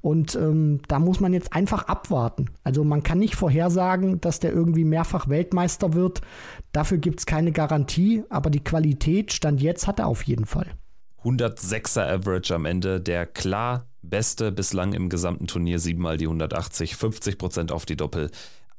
[0.01, 2.51] Und ähm, da muss man jetzt einfach abwarten.
[2.63, 6.21] Also man kann nicht vorhersagen, dass der irgendwie mehrfach Weltmeister wird.
[6.71, 10.67] Dafür gibt es keine Garantie, aber die Qualität Stand jetzt hat er auf jeden Fall.
[11.23, 17.37] 106er Average am Ende, der klar beste bislang im gesamten Turnier, siebenmal die 180, 50
[17.37, 18.31] Prozent auf die Doppel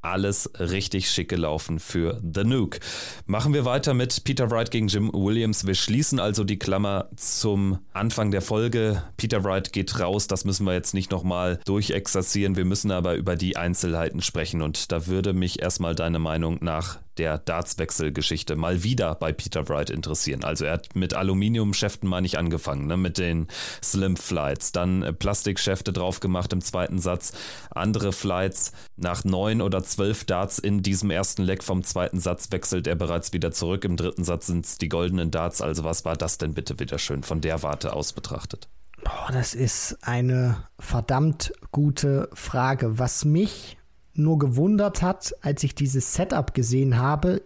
[0.03, 2.81] alles richtig schick gelaufen für The Nuke.
[3.27, 5.67] Machen wir weiter mit Peter Wright gegen Jim Williams.
[5.67, 9.03] Wir schließen also die Klammer zum Anfang der Folge.
[9.17, 12.57] Peter Wright geht raus, das müssen wir jetzt nicht nochmal durchexerzieren.
[12.57, 16.99] Wir müssen aber über die Einzelheiten sprechen und da würde mich erstmal deine Meinung nach
[17.19, 20.45] der Dartswechselgeschichte mal wieder bei Peter Wright interessieren.
[20.45, 22.97] Also er hat mit Aluminiumschäften mal nicht angefangen, ne?
[22.97, 23.49] mit den
[23.83, 27.33] Slim Flights, dann äh, Plastikschäfte drauf gemacht im zweiten Satz,
[27.71, 28.73] andere Flights.
[28.97, 33.33] Nach neun oder zwölf Darts in diesem ersten Leck vom zweiten Satz wechselt er bereits
[33.33, 33.85] wieder zurück.
[33.85, 35.61] Im dritten Satz sind es die goldenen Darts.
[35.61, 38.69] Also was war das denn bitte wieder schön von der Warte aus betrachtet?
[39.03, 42.99] Boah, das ist eine verdammt gute Frage.
[42.99, 43.79] Was mich
[44.23, 47.43] nur gewundert hat, als ich dieses Setup gesehen habe,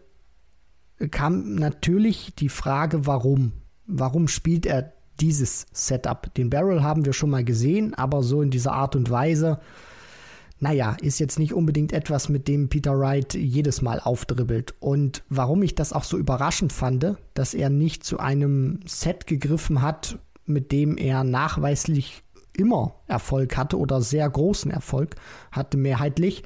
[1.10, 3.52] kam natürlich die Frage, warum?
[3.86, 6.32] Warum spielt er dieses Setup?
[6.34, 9.60] Den Barrel haben wir schon mal gesehen, aber so in dieser Art und Weise,
[10.60, 14.74] naja, ist jetzt nicht unbedingt etwas, mit dem Peter Wright jedes Mal aufdribbelt.
[14.80, 19.82] Und warum ich das auch so überraschend fand, dass er nicht zu einem Set gegriffen
[19.82, 22.22] hat, mit dem er nachweislich
[22.56, 25.16] immer Erfolg hatte oder sehr großen Erfolg
[25.52, 26.42] hatte mehrheitlich,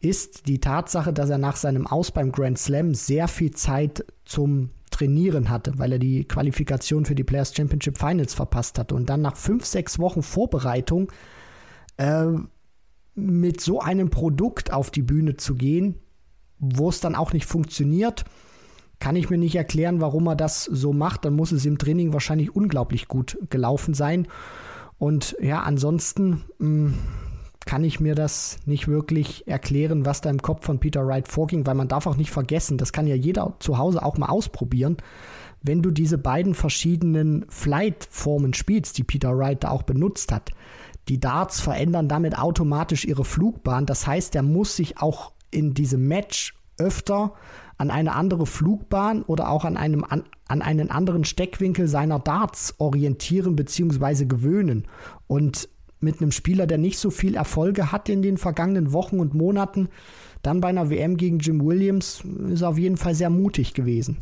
[0.00, 4.70] ist die Tatsache, dass er nach seinem Aus beim Grand Slam sehr viel Zeit zum
[4.90, 9.22] Trainieren hatte, weil er die Qualifikation für die Players Championship Finals verpasst hatte und dann
[9.22, 11.12] nach fünf, sechs Wochen Vorbereitung
[11.98, 12.26] äh,
[13.14, 15.96] mit so einem Produkt auf die Bühne zu gehen,
[16.58, 18.24] wo es dann auch nicht funktioniert,
[19.00, 21.24] kann ich mir nicht erklären, warum er das so macht.
[21.24, 24.26] Dann muss es im Training wahrscheinlich unglaublich gut gelaufen sein.
[24.98, 26.94] Und ja, ansonsten mh, hm,
[27.68, 31.66] kann ich mir das nicht wirklich erklären, was da im Kopf von Peter Wright vorging,
[31.66, 34.96] weil man darf auch nicht vergessen, das kann ja jeder zu Hause auch mal ausprobieren.
[35.62, 40.50] Wenn du diese beiden verschiedenen Flight-Formen spielst, die Peter Wright da auch benutzt hat,
[41.08, 43.86] die Darts verändern damit automatisch ihre Flugbahn.
[43.86, 47.34] Das heißt, er muss sich auch in diesem Match öfter
[47.76, 52.74] an eine andere Flugbahn oder auch an, einem, an, an einen anderen Steckwinkel seiner Darts
[52.78, 54.24] orientieren bzw.
[54.24, 54.86] gewöhnen.
[55.26, 55.68] Und
[56.00, 59.88] mit einem Spieler, der nicht so viel Erfolge hat in den vergangenen Wochen und Monaten,
[60.42, 64.18] dann bei einer WM gegen Jim Williams, ist auf jeden Fall sehr mutig gewesen.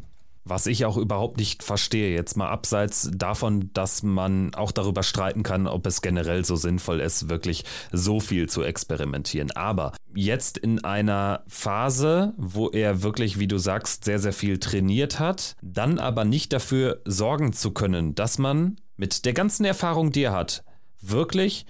[0.48, 5.42] Was ich auch überhaupt nicht verstehe, jetzt mal abseits davon, dass man auch darüber streiten
[5.42, 9.50] kann, ob es generell so sinnvoll ist, wirklich so viel zu experimentieren.
[9.50, 15.18] Aber jetzt in einer Phase, wo er wirklich, wie du sagst, sehr, sehr viel trainiert
[15.18, 20.22] hat, dann aber nicht dafür sorgen zu können, dass man mit der ganzen Erfahrung, die
[20.22, 20.62] er hat,
[21.00, 21.66] wirklich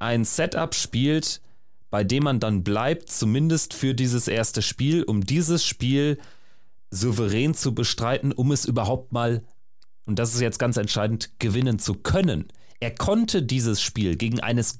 [0.00, 1.40] ein Setup spielt,
[1.90, 6.18] bei dem man dann bleibt, zumindest für dieses erste Spiel, um dieses Spiel
[6.90, 9.44] souverän zu bestreiten, um es überhaupt mal,
[10.06, 12.46] und das ist jetzt ganz entscheidend, gewinnen zu können.
[12.80, 14.78] Er konnte dieses Spiel gegen eines,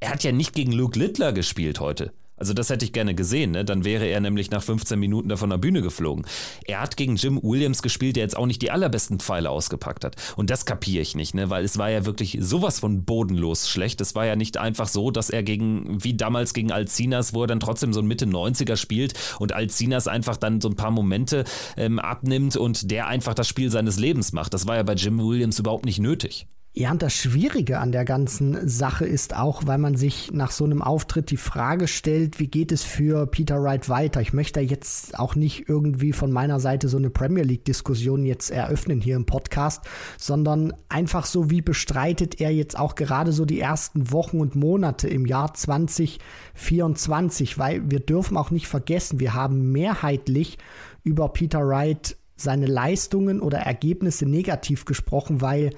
[0.00, 2.12] er hat ja nicht gegen Luke Littler gespielt heute.
[2.36, 3.64] Also das hätte ich gerne gesehen, ne?
[3.64, 6.26] dann wäre er nämlich nach 15 Minuten da von der Bühne geflogen.
[6.66, 10.16] Er hat gegen Jim Williams gespielt, der jetzt auch nicht die allerbesten Pfeile ausgepackt hat.
[10.36, 11.48] Und das kapiere ich nicht, ne?
[11.48, 14.00] weil es war ja wirklich sowas von bodenlos schlecht.
[14.00, 17.46] Es war ja nicht einfach so, dass er gegen, wie damals gegen Alcinas, wo er
[17.46, 21.44] dann trotzdem so ein Mitte 90er spielt und Alcinas einfach dann so ein paar Momente
[21.76, 24.52] ähm, abnimmt und der einfach das Spiel seines Lebens macht.
[24.52, 26.46] Das war ja bei Jim Williams überhaupt nicht nötig.
[26.78, 30.64] Ja, und das Schwierige an der ganzen Sache ist auch, weil man sich nach so
[30.64, 34.20] einem Auftritt die Frage stellt, wie geht es für Peter Wright weiter?
[34.20, 39.00] Ich möchte jetzt auch nicht irgendwie von meiner Seite so eine Premier League-Diskussion jetzt eröffnen
[39.00, 39.84] hier im Podcast,
[40.18, 45.08] sondern einfach so, wie bestreitet er jetzt auch gerade so die ersten Wochen und Monate
[45.08, 50.58] im Jahr 2024, weil wir dürfen auch nicht vergessen, wir haben mehrheitlich
[51.04, 55.70] über Peter Wright seine Leistungen oder Ergebnisse negativ gesprochen, weil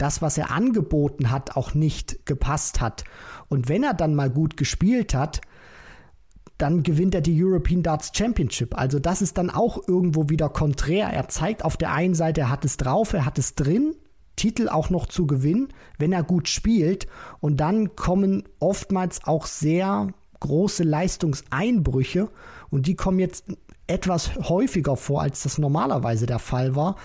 [0.00, 3.04] das, was er angeboten hat, auch nicht gepasst hat.
[3.48, 5.40] Und wenn er dann mal gut gespielt hat,
[6.58, 8.76] dann gewinnt er die European Darts Championship.
[8.76, 11.08] Also das ist dann auch irgendwo wieder konträr.
[11.08, 13.94] Er zeigt auf der einen Seite, er hat es drauf, er hat es drin,
[14.36, 17.06] Titel auch noch zu gewinnen, wenn er gut spielt.
[17.40, 20.08] Und dann kommen oftmals auch sehr
[20.40, 22.30] große Leistungseinbrüche
[22.70, 23.44] und die kommen jetzt
[23.86, 26.96] etwas häufiger vor, als das normalerweise der Fall war.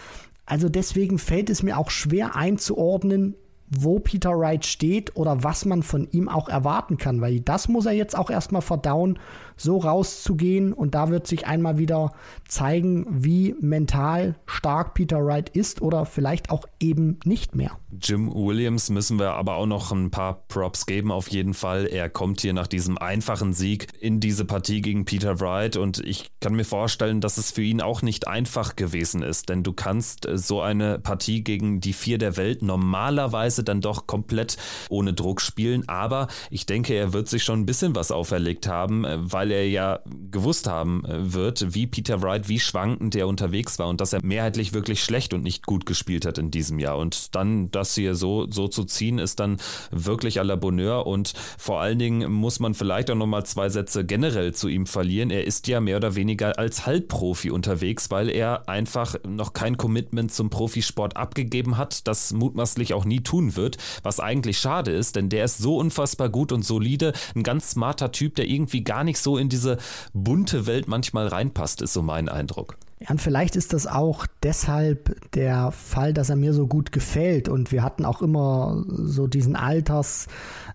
[0.45, 3.35] Also deswegen fällt es mir auch schwer einzuordnen,
[3.67, 7.85] wo Peter Wright steht oder was man von ihm auch erwarten kann, weil das muss
[7.85, 9.19] er jetzt auch erstmal verdauen,
[9.57, 12.11] so rauszugehen und da wird sich einmal wieder
[12.47, 17.71] zeigen, wie mental stark Peter Wright ist oder vielleicht auch eben nicht mehr.
[18.01, 21.85] Jim Williams müssen wir aber auch noch ein paar Props geben auf jeden Fall.
[21.85, 26.31] Er kommt hier nach diesem einfachen Sieg in diese Partie gegen Peter Wright und ich
[26.41, 30.27] kann mir vorstellen, dass es für ihn auch nicht einfach gewesen ist, denn du kannst
[30.33, 34.57] so eine Partie gegen die vier der Welt normalerweise Weise dann doch komplett
[34.89, 35.87] ohne Druck spielen.
[35.87, 39.67] Aber ich denke, er wird sich schon ein bisschen was auferlegt haben, äh, weil er
[39.67, 39.99] ja
[40.31, 44.23] gewusst haben äh, wird, wie Peter Wright, wie schwankend er unterwegs war und dass er
[44.23, 46.97] mehrheitlich wirklich schlecht und nicht gut gespielt hat in diesem Jahr.
[46.97, 49.57] Und dann das hier so, so zu ziehen, ist dann
[49.91, 51.07] wirklich à la Bonheur.
[51.07, 55.29] Und vor allen Dingen muss man vielleicht auch nochmal zwei Sätze generell zu ihm verlieren.
[55.29, 60.33] Er ist ja mehr oder weniger als Halbprofi unterwegs, weil er einfach noch kein Commitment
[60.33, 65.15] zum Profisport abgegeben hat, das mutmaßlich auch nie tun tun wird, was eigentlich schade ist,
[65.15, 69.03] denn der ist so unfassbar gut und solide, ein ganz smarter Typ, der irgendwie gar
[69.03, 69.77] nicht so in diese
[70.13, 72.77] bunte Welt manchmal reinpasst, ist so mein Eindruck.
[72.99, 77.49] Ja, und vielleicht ist das auch deshalb der Fall, dass er mir so gut gefällt.
[77.49, 80.27] Und wir hatten auch immer so diesen Alters,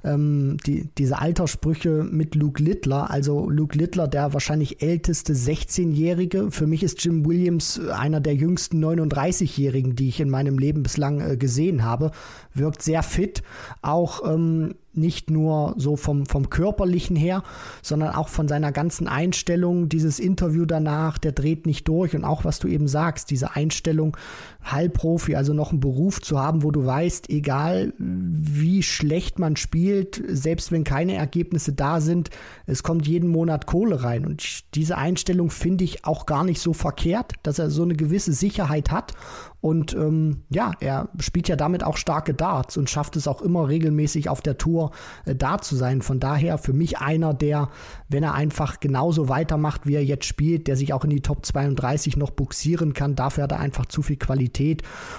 [0.04, 3.10] ähm, die, diese Alterssprüche mit Luke Littler.
[3.10, 6.50] Also Luke Littler, der wahrscheinlich älteste 16-Jährige.
[6.50, 11.22] Für mich ist Jim Williams einer der jüngsten 39-Jährigen, die ich in meinem Leben bislang
[11.22, 12.10] äh, gesehen habe.
[12.52, 13.42] Wirkt sehr fit.
[13.80, 17.42] Auch ähm, nicht nur so vom, vom körperlichen her,
[17.82, 22.14] sondern auch von seiner ganzen Einstellung, dieses Interview danach, der dreht nicht durch.
[22.14, 24.16] Und auch was du eben sagst, diese Einstellung,
[24.64, 30.22] Heilprofi, also noch einen Beruf zu haben, wo du weißt, egal wie schlecht man spielt,
[30.28, 32.30] selbst wenn keine Ergebnisse da sind,
[32.66, 36.72] es kommt jeden Monat Kohle rein und diese Einstellung finde ich auch gar nicht so
[36.72, 39.14] verkehrt, dass er so eine gewisse Sicherheit hat
[39.60, 43.68] und ähm, ja, er spielt ja damit auch starke Darts und schafft es auch immer
[43.68, 44.92] regelmäßig auf der Tour
[45.26, 46.00] äh, da zu sein.
[46.00, 47.68] Von daher für mich einer, der,
[48.08, 51.44] wenn er einfach genauso weitermacht, wie er jetzt spielt, der sich auch in die Top
[51.44, 53.16] 32 noch buxieren kann.
[53.16, 54.49] Dafür hat er einfach zu viel Qualität.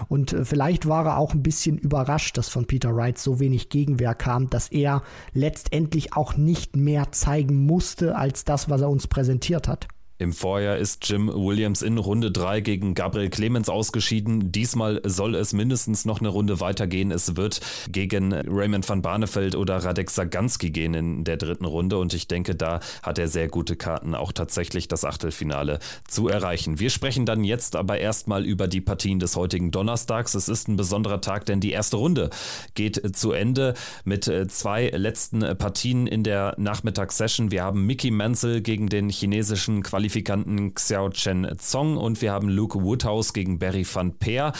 [0.07, 3.69] Und äh, vielleicht war er auch ein bisschen überrascht, dass von Peter Wright so wenig
[3.69, 9.07] Gegenwehr kam, dass er letztendlich auch nicht mehr zeigen musste als das, was er uns
[9.07, 9.87] präsentiert hat.
[10.21, 14.51] Im Vorjahr ist Jim Williams in Runde 3 gegen Gabriel Clemens ausgeschieden.
[14.51, 17.09] Diesmal soll es mindestens noch eine Runde weitergehen.
[17.09, 22.13] Es wird gegen Raymond van Barneveld oder Radek Saganski gehen in der dritten Runde und
[22.13, 26.79] ich denke, da hat er sehr gute Karten, auch tatsächlich das Achtelfinale zu erreichen.
[26.79, 30.35] Wir sprechen dann jetzt aber erstmal über die Partien des heutigen Donnerstags.
[30.35, 32.29] Es ist ein besonderer Tag, denn die erste Runde
[32.75, 33.73] geht zu Ende
[34.05, 37.49] mit zwei letzten Partien in der Nachmittagssession.
[37.49, 42.49] Wir haben Mickey Menzel gegen den chinesischen Qualifikationsspieler Qualifikanten Xiao Chen Zong und wir haben
[42.49, 44.51] Luke Woodhouse gegen Barry van Peer.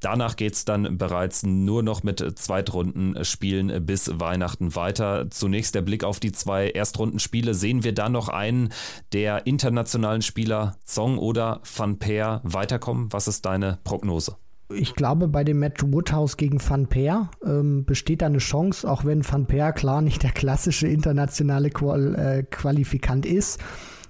[0.00, 5.30] Danach geht es dann bereits nur noch mit Zweitrundenspielen bis Weihnachten weiter.
[5.30, 7.54] Zunächst der Blick auf die zwei Erstrundenspiele.
[7.54, 8.68] Sehen wir da noch einen
[9.14, 13.10] der internationalen Spieler Zong oder Van Peer weiterkommen?
[13.10, 14.36] Was ist deine Prognose?
[14.70, 19.06] Ich glaube, bei dem Match Woodhouse gegen Van Peer ähm, besteht da eine Chance, auch
[19.06, 23.58] wenn Van Peer klar nicht der klassische internationale Qual äh, Qualifikant ist.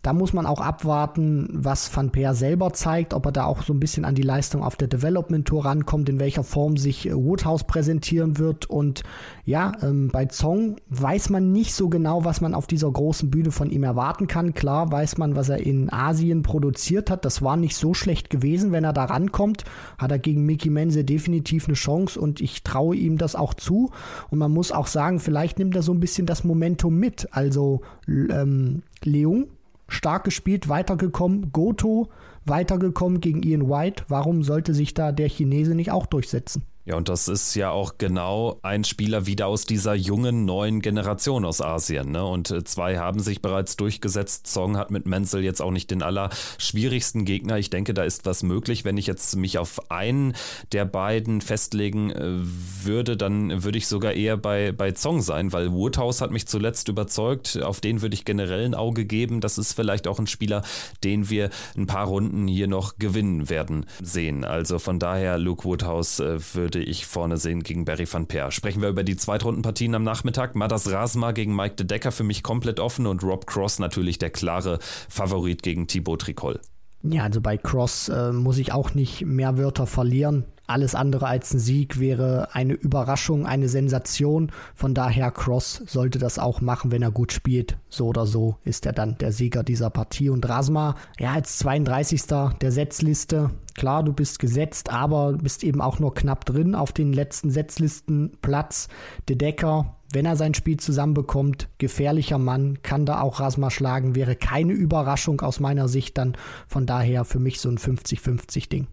[0.03, 3.73] Da muss man auch abwarten, was Van Peer selber zeigt, ob er da auch so
[3.73, 7.15] ein bisschen an die Leistung auf der Development Tour rankommt, in welcher Form sich äh,
[7.15, 8.67] Woodhouse präsentieren wird.
[8.67, 9.03] Und
[9.45, 13.51] ja, ähm, bei Zong weiß man nicht so genau, was man auf dieser großen Bühne
[13.51, 14.55] von ihm erwarten kann.
[14.55, 17.25] Klar weiß man, was er in Asien produziert hat.
[17.25, 18.73] Das war nicht so schlecht gewesen.
[18.73, 19.65] Wenn er da rankommt,
[19.99, 23.91] hat er gegen Mickey Menze definitiv eine Chance und ich traue ihm das auch zu.
[24.31, 27.29] Und man muss auch sagen, vielleicht nimmt er so ein bisschen das Momentum mit.
[27.33, 29.49] Also ähm, Leung
[29.89, 31.53] stark gespielt, weitergekommen.
[31.53, 32.09] Goto
[32.45, 34.05] weitergekommen gegen Ian White.
[34.09, 36.63] Warum sollte sich da der Chinese nicht auch durchsetzen?
[36.89, 41.45] Ja, und das ist ja auch genau ein Spieler wieder aus dieser jungen neuen Generation
[41.45, 42.13] aus Asien.
[42.13, 42.25] Ne?
[42.25, 44.47] Und äh, zwei haben sich bereits durchgesetzt.
[44.47, 47.59] Song hat mit Menzel jetzt auch nicht den allerschwierigsten Gegner.
[47.59, 48.87] Ich denke, da ist was möglich.
[48.87, 50.33] Wenn ich jetzt mich auf einen
[50.73, 55.71] der beiden festlegen äh, würde, dann würde ich sogar eher bei, bei Zong sein, weil
[55.73, 57.61] Woodhouse hat mich zuletzt überzeugt.
[57.63, 59.43] Auf den würde ich generell ein Auge geben.
[59.43, 60.63] Das ist vielleicht auch ein Spieler,
[61.05, 64.43] den wir ein paar Runden hier noch gewinnen werden sehen.
[64.43, 68.53] Also von daher, Luke Woodhouse äh, würde würde ich vorne sehen gegen Barry van Peer.
[68.53, 70.55] Sprechen wir über die Zweitrundenpartien am Nachmittag.
[70.55, 74.31] Madas Rasma gegen Mike de Decker für mich komplett offen und Rob Cross natürlich der
[74.31, 76.61] klare Favorit gegen Thibaut Tricol.
[77.03, 80.45] Ja, also bei Cross äh, muss ich auch nicht mehr Wörter verlieren.
[80.69, 84.53] Alles andere als ein Sieg wäre eine Überraschung, eine Sensation.
[84.75, 87.79] Von daher, Cross sollte das auch machen, wenn er gut spielt.
[87.89, 90.29] So oder so ist er dann der Sieger dieser Partie.
[90.29, 92.23] Und Rasma, ja, als 32.
[92.61, 93.51] der Setzliste.
[93.77, 98.89] Klar, du bist gesetzt, aber bist eben auch nur knapp drin auf den letzten Setzlistenplatz.
[99.27, 104.37] De Decker, wenn er sein Spiel zusammenbekommt, gefährlicher Mann, kann da auch Rasma schlagen, wäre
[104.37, 106.37] keine Überraschung aus meiner Sicht dann.
[106.67, 108.87] Von daher für mich so ein 50-50 Ding.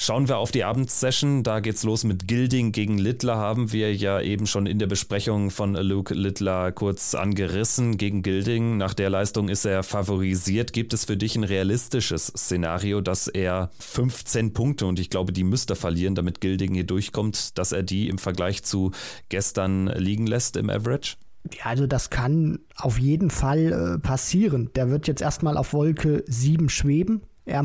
[0.00, 1.42] Schauen wir auf die Abendsession.
[1.42, 3.36] Da geht's los mit Gilding gegen Littler.
[3.36, 7.96] Haben wir ja eben schon in der Besprechung von Luke Littler kurz angerissen.
[7.96, 10.72] Gegen Gilding, nach der Leistung ist er favorisiert.
[10.72, 15.42] Gibt es für dich ein realistisches Szenario, dass er 15 Punkte, und ich glaube, die
[15.42, 18.92] müsste verlieren, damit Gilding hier durchkommt, dass er die im Vergleich zu
[19.28, 21.16] gestern liegen lässt im Average?
[21.52, 24.70] Ja, also das kann auf jeden Fall äh, passieren.
[24.76, 27.22] Der wird jetzt erstmal auf Wolke 7 schweben.
[27.44, 27.64] Er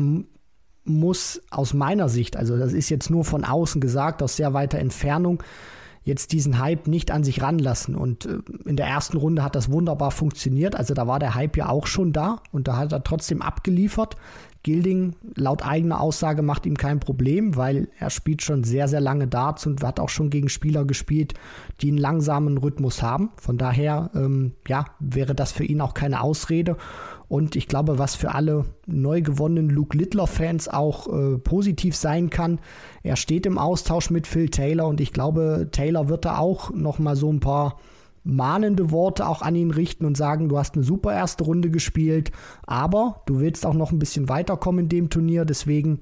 [0.84, 4.78] muss aus meiner Sicht, also das ist jetzt nur von außen gesagt, aus sehr weiter
[4.78, 5.42] Entfernung,
[6.04, 7.96] jetzt diesen Hype nicht an sich ranlassen.
[7.96, 10.76] Und äh, in der ersten Runde hat das wunderbar funktioniert.
[10.76, 14.16] Also da war der Hype ja auch schon da und da hat er trotzdem abgeliefert.
[14.62, 19.28] Gilding laut eigener Aussage macht ihm kein Problem, weil er spielt schon sehr, sehr lange
[19.28, 21.34] Darts und hat auch schon gegen Spieler gespielt,
[21.82, 23.30] die einen langsamen Rhythmus haben.
[23.36, 26.78] Von daher, ähm, ja, wäre das für ihn auch keine Ausrede.
[27.28, 32.60] Und ich glaube, was für alle neu gewonnenen Luke Littler-Fans auch äh, positiv sein kann,
[33.02, 36.98] er steht im Austausch mit Phil Taylor und ich glaube, Taylor wird da auch noch
[36.98, 37.78] mal so ein paar
[38.24, 42.32] mahnende Worte auch an ihn richten und sagen, du hast eine super erste Runde gespielt,
[42.66, 46.00] aber du willst auch noch ein bisschen weiterkommen in dem Turnier, deswegen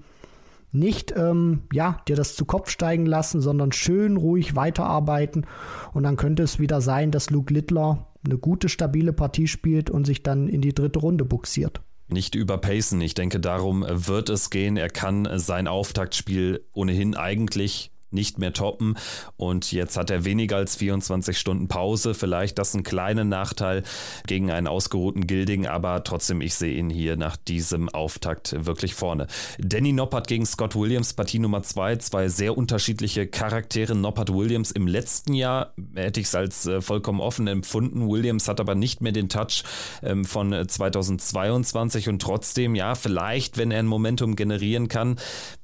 [0.70, 5.46] nicht ähm, ja, dir das zu Kopf steigen lassen, sondern schön ruhig weiterarbeiten.
[5.92, 10.06] Und dann könnte es wieder sein, dass Luke Littler eine gute, stabile Partie spielt und
[10.06, 13.00] sich dann in die dritte Runde buxiert nicht überpacen.
[13.00, 14.76] Ich denke, darum wird es gehen.
[14.76, 18.96] Er kann sein Auftaktspiel ohnehin eigentlich nicht mehr toppen.
[19.36, 22.14] Und jetzt hat er weniger als 24 Stunden Pause.
[22.14, 23.82] Vielleicht das ein kleiner Nachteil
[24.26, 29.26] gegen einen ausgeruhten Gilding, aber trotzdem, ich sehe ihn hier nach diesem Auftakt wirklich vorne.
[29.58, 31.96] Danny Noppert gegen Scott Williams, Partie Nummer 2.
[31.96, 33.94] Zwei sehr unterschiedliche Charaktere.
[33.94, 38.08] Noppert Williams im letzten Jahr hätte ich es als äh, vollkommen offen empfunden.
[38.08, 39.64] Williams hat aber nicht mehr den Touch
[40.02, 45.16] ähm, von 2022 und trotzdem, ja, vielleicht, wenn er ein Momentum generieren kann,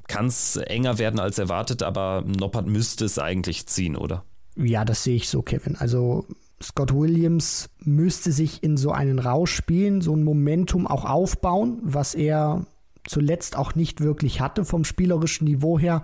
[0.08, 4.24] kann es enger werden als erwartet, aber Noppert müsste es eigentlich ziehen, oder?
[4.56, 5.76] Ja, das sehe ich so, Kevin.
[5.76, 6.26] Also
[6.60, 12.14] Scott Williams müsste sich in so einen Rausch spielen, so ein Momentum auch aufbauen, was
[12.14, 12.66] er
[13.04, 16.02] zuletzt auch nicht wirklich hatte vom spielerischen Niveau her.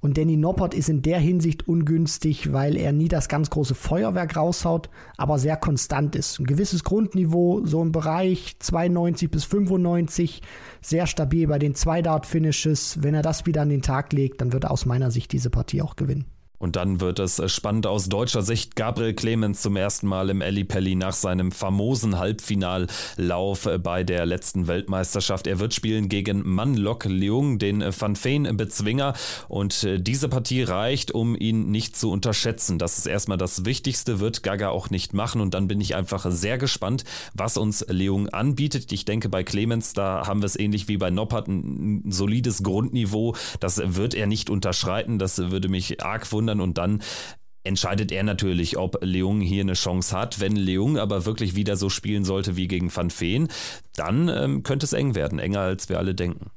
[0.00, 4.36] Und Danny Noppert ist in der Hinsicht ungünstig, weil er nie das ganz große Feuerwerk
[4.36, 6.38] raushaut, aber sehr konstant ist.
[6.38, 10.42] Ein gewisses Grundniveau, so im Bereich 92 bis 95,
[10.80, 13.02] sehr stabil bei den Zwei-Dart-Finishes.
[13.02, 15.50] Wenn er das wieder an den Tag legt, dann wird er aus meiner Sicht diese
[15.50, 16.26] Partie auch gewinnen.
[16.58, 18.76] Und dann wird es äh, spannend aus deutscher Sicht.
[18.76, 24.66] Gabriel Clemens zum ersten Mal im Pelli nach seinem famosen Halbfinallauf äh, bei der letzten
[24.66, 25.46] Weltmeisterschaft.
[25.46, 29.14] Er wird spielen gegen Manlok Leung, den äh, Van Feen Bezwinger.
[29.48, 32.78] Und diese Partie reicht, um ihn nicht zu unterschätzen.
[32.78, 35.40] Das ist erstmal das Wichtigste, wird Gaga auch nicht machen.
[35.40, 37.04] Und dann bin ich einfach sehr gespannt,
[37.34, 38.90] was uns Leung anbietet.
[38.92, 43.36] Ich denke, bei Clemens, da haben wir es ähnlich wie bei Noppert, ein solides Grundniveau.
[43.60, 45.18] Das wird er nicht unterschreiten.
[45.18, 47.02] Das würde mich arg wundern wundern und dann
[47.64, 50.40] entscheidet er natürlich, ob Leung hier eine Chance hat.
[50.40, 53.48] Wenn Leung aber wirklich wieder so spielen sollte wie gegen Van Feen,
[53.94, 56.50] dann ähm, könnte es eng werden, enger als wir alle denken.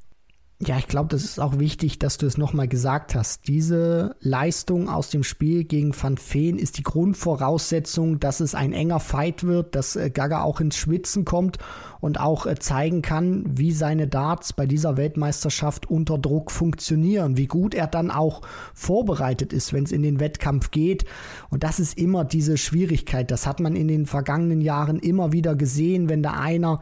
[0.64, 3.48] Ja, ich glaube, das ist auch wichtig, dass du es nochmal gesagt hast.
[3.48, 9.00] Diese Leistung aus dem Spiel gegen Van Feen ist die Grundvoraussetzung, dass es ein enger
[9.00, 11.58] Fight wird, dass äh, Gaga auch ins Schwitzen kommt
[12.00, 17.48] und auch äh, zeigen kann, wie seine Darts bei dieser Weltmeisterschaft unter Druck funktionieren, wie
[17.48, 18.44] gut er dann auch
[18.76, 21.06] vorbereitet ist, wenn es in den Wettkampf geht.
[21.50, 23.32] Und das ist immer diese Schwierigkeit.
[23.32, 26.82] Das hat man in den vergangenen Jahren immer wieder gesehen, wenn da einer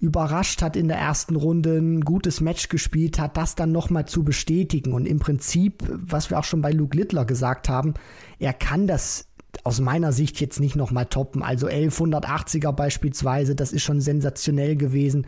[0.00, 4.22] überrascht hat in der ersten Runde, ein gutes Match gespielt hat, das dann nochmal zu
[4.22, 4.92] bestätigen.
[4.92, 7.94] Und im Prinzip, was wir auch schon bei Luke Littler gesagt haben,
[8.38, 9.28] er kann das
[9.64, 11.42] aus meiner Sicht jetzt nicht nochmal toppen.
[11.42, 15.26] Also 1180er beispielsweise, das ist schon sensationell gewesen.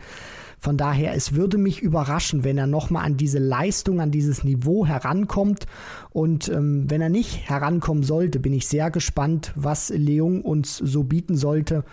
[0.59, 4.85] Von daher, es würde mich überraschen, wenn er nochmal an diese Leistung, an dieses Niveau
[4.85, 5.65] herankommt.
[6.11, 11.03] Und ähm, wenn er nicht herankommen sollte, bin ich sehr gespannt, was Leung uns so
[11.03, 11.83] bieten sollte.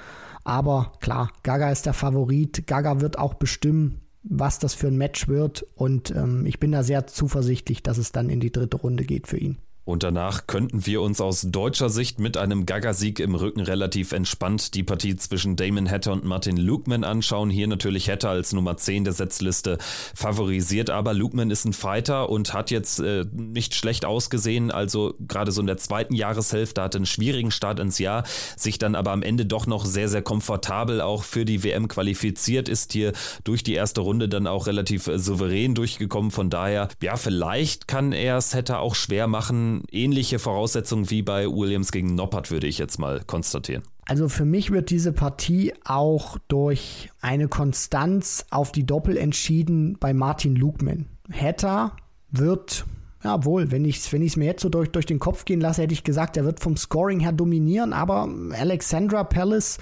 [0.49, 2.66] Aber klar, Gaga ist der Favorit.
[2.66, 5.66] Gaga wird auch bestimmen, was das für ein Match wird.
[5.74, 9.26] Und ähm, ich bin da sehr zuversichtlich, dass es dann in die dritte Runde geht
[9.26, 9.59] für ihn.
[9.89, 14.74] Und danach könnten wir uns aus deutscher Sicht mit einem Gaga-Sieg im Rücken relativ entspannt
[14.74, 17.49] die Partie zwischen Damon Hatter und Martin Lukeman anschauen.
[17.49, 19.78] Hier natürlich Hatter als Nummer 10 der Setzliste
[20.14, 24.70] favorisiert, aber Lukeman ist ein Fighter und hat jetzt äh, nicht schlecht ausgesehen.
[24.70, 28.24] Also gerade so in der zweiten Jahreshälfte hatte einen schwierigen Start ins Jahr,
[28.59, 32.68] sich dann aber am Ende doch noch sehr, sehr komfortabel auch für die WM qualifiziert,
[32.68, 36.30] ist hier durch die erste Runde dann auch relativ äh, souverän durchgekommen.
[36.30, 41.47] Von daher, ja, vielleicht kann er es Hatter auch schwer machen ähnliche Voraussetzungen wie bei
[41.47, 43.83] Williams gegen Noppert, würde ich jetzt mal konstatieren.
[44.07, 50.14] Also für mich wird diese Partie auch durch eine Konstanz auf die Doppel entschieden bei
[50.14, 51.07] Martin Lugman.
[51.31, 51.95] Hatter
[52.31, 52.87] wird
[53.24, 55.82] ja, wohl, wenn ich es wenn mir jetzt so durch, durch den Kopf gehen lasse,
[55.82, 59.78] hätte ich gesagt, er wird vom Scoring her dominieren, aber Alexandra Palace,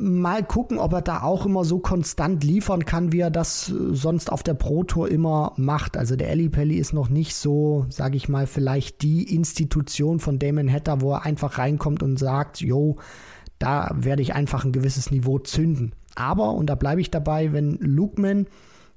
[0.00, 4.32] mal gucken, ob er da auch immer so konstant liefern kann, wie er das sonst
[4.32, 5.96] auf der Pro Tour immer macht.
[5.96, 10.40] Also der Ellie Pelli ist noch nicht so, sage ich mal, vielleicht die Institution von
[10.40, 12.96] Damon Hatter, wo er einfach reinkommt und sagt, yo,
[13.60, 15.94] da werde ich einfach ein gewisses Niveau zünden.
[16.16, 18.46] Aber, und da bleibe ich dabei, wenn Lukeman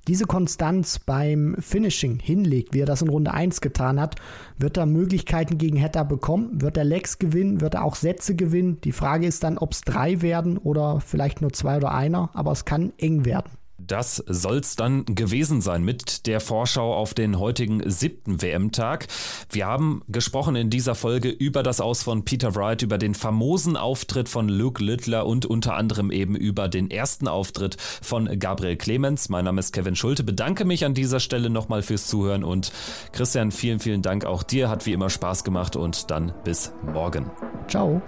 [0.10, 4.16] diese Konstanz beim Finishing hinlegt, wie er das in Runde 1 getan hat,
[4.58, 8.82] wird er Möglichkeiten gegen Hatter bekommen, wird er Legs gewinnen, wird er auch Sätze gewinnen.
[8.82, 12.52] Die Frage ist dann, ob es drei werden oder vielleicht nur zwei oder einer, aber
[12.52, 13.52] es kann eng werden.
[13.86, 19.08] Das soll's dann gewesen sein mit der Vorschau auf den heutigen siebten WM-Tag.
[19.52, 23.78] Wir haben gesprochen in dieser Folge über das Aus von Peter Wright, über den famosen
[23.78, 29.30] Auftritt von Luke Littler und unter anderem eben über den ersten Auftritt von Gabriel Clemens.
[29.30, 30.24] Mein Name ist Kevin Schulte.
[30.24, 32.72] Bedanke mich an dieser Stelle nochmal fürs Zuhören und
[33.12, 34.70] Christian, vielen, vielen Dank auch dir.
[34.70, 37.30] Hat wie immer Spaß gemacht und dann bis morgen.
[37.68, 38.02] Ciao.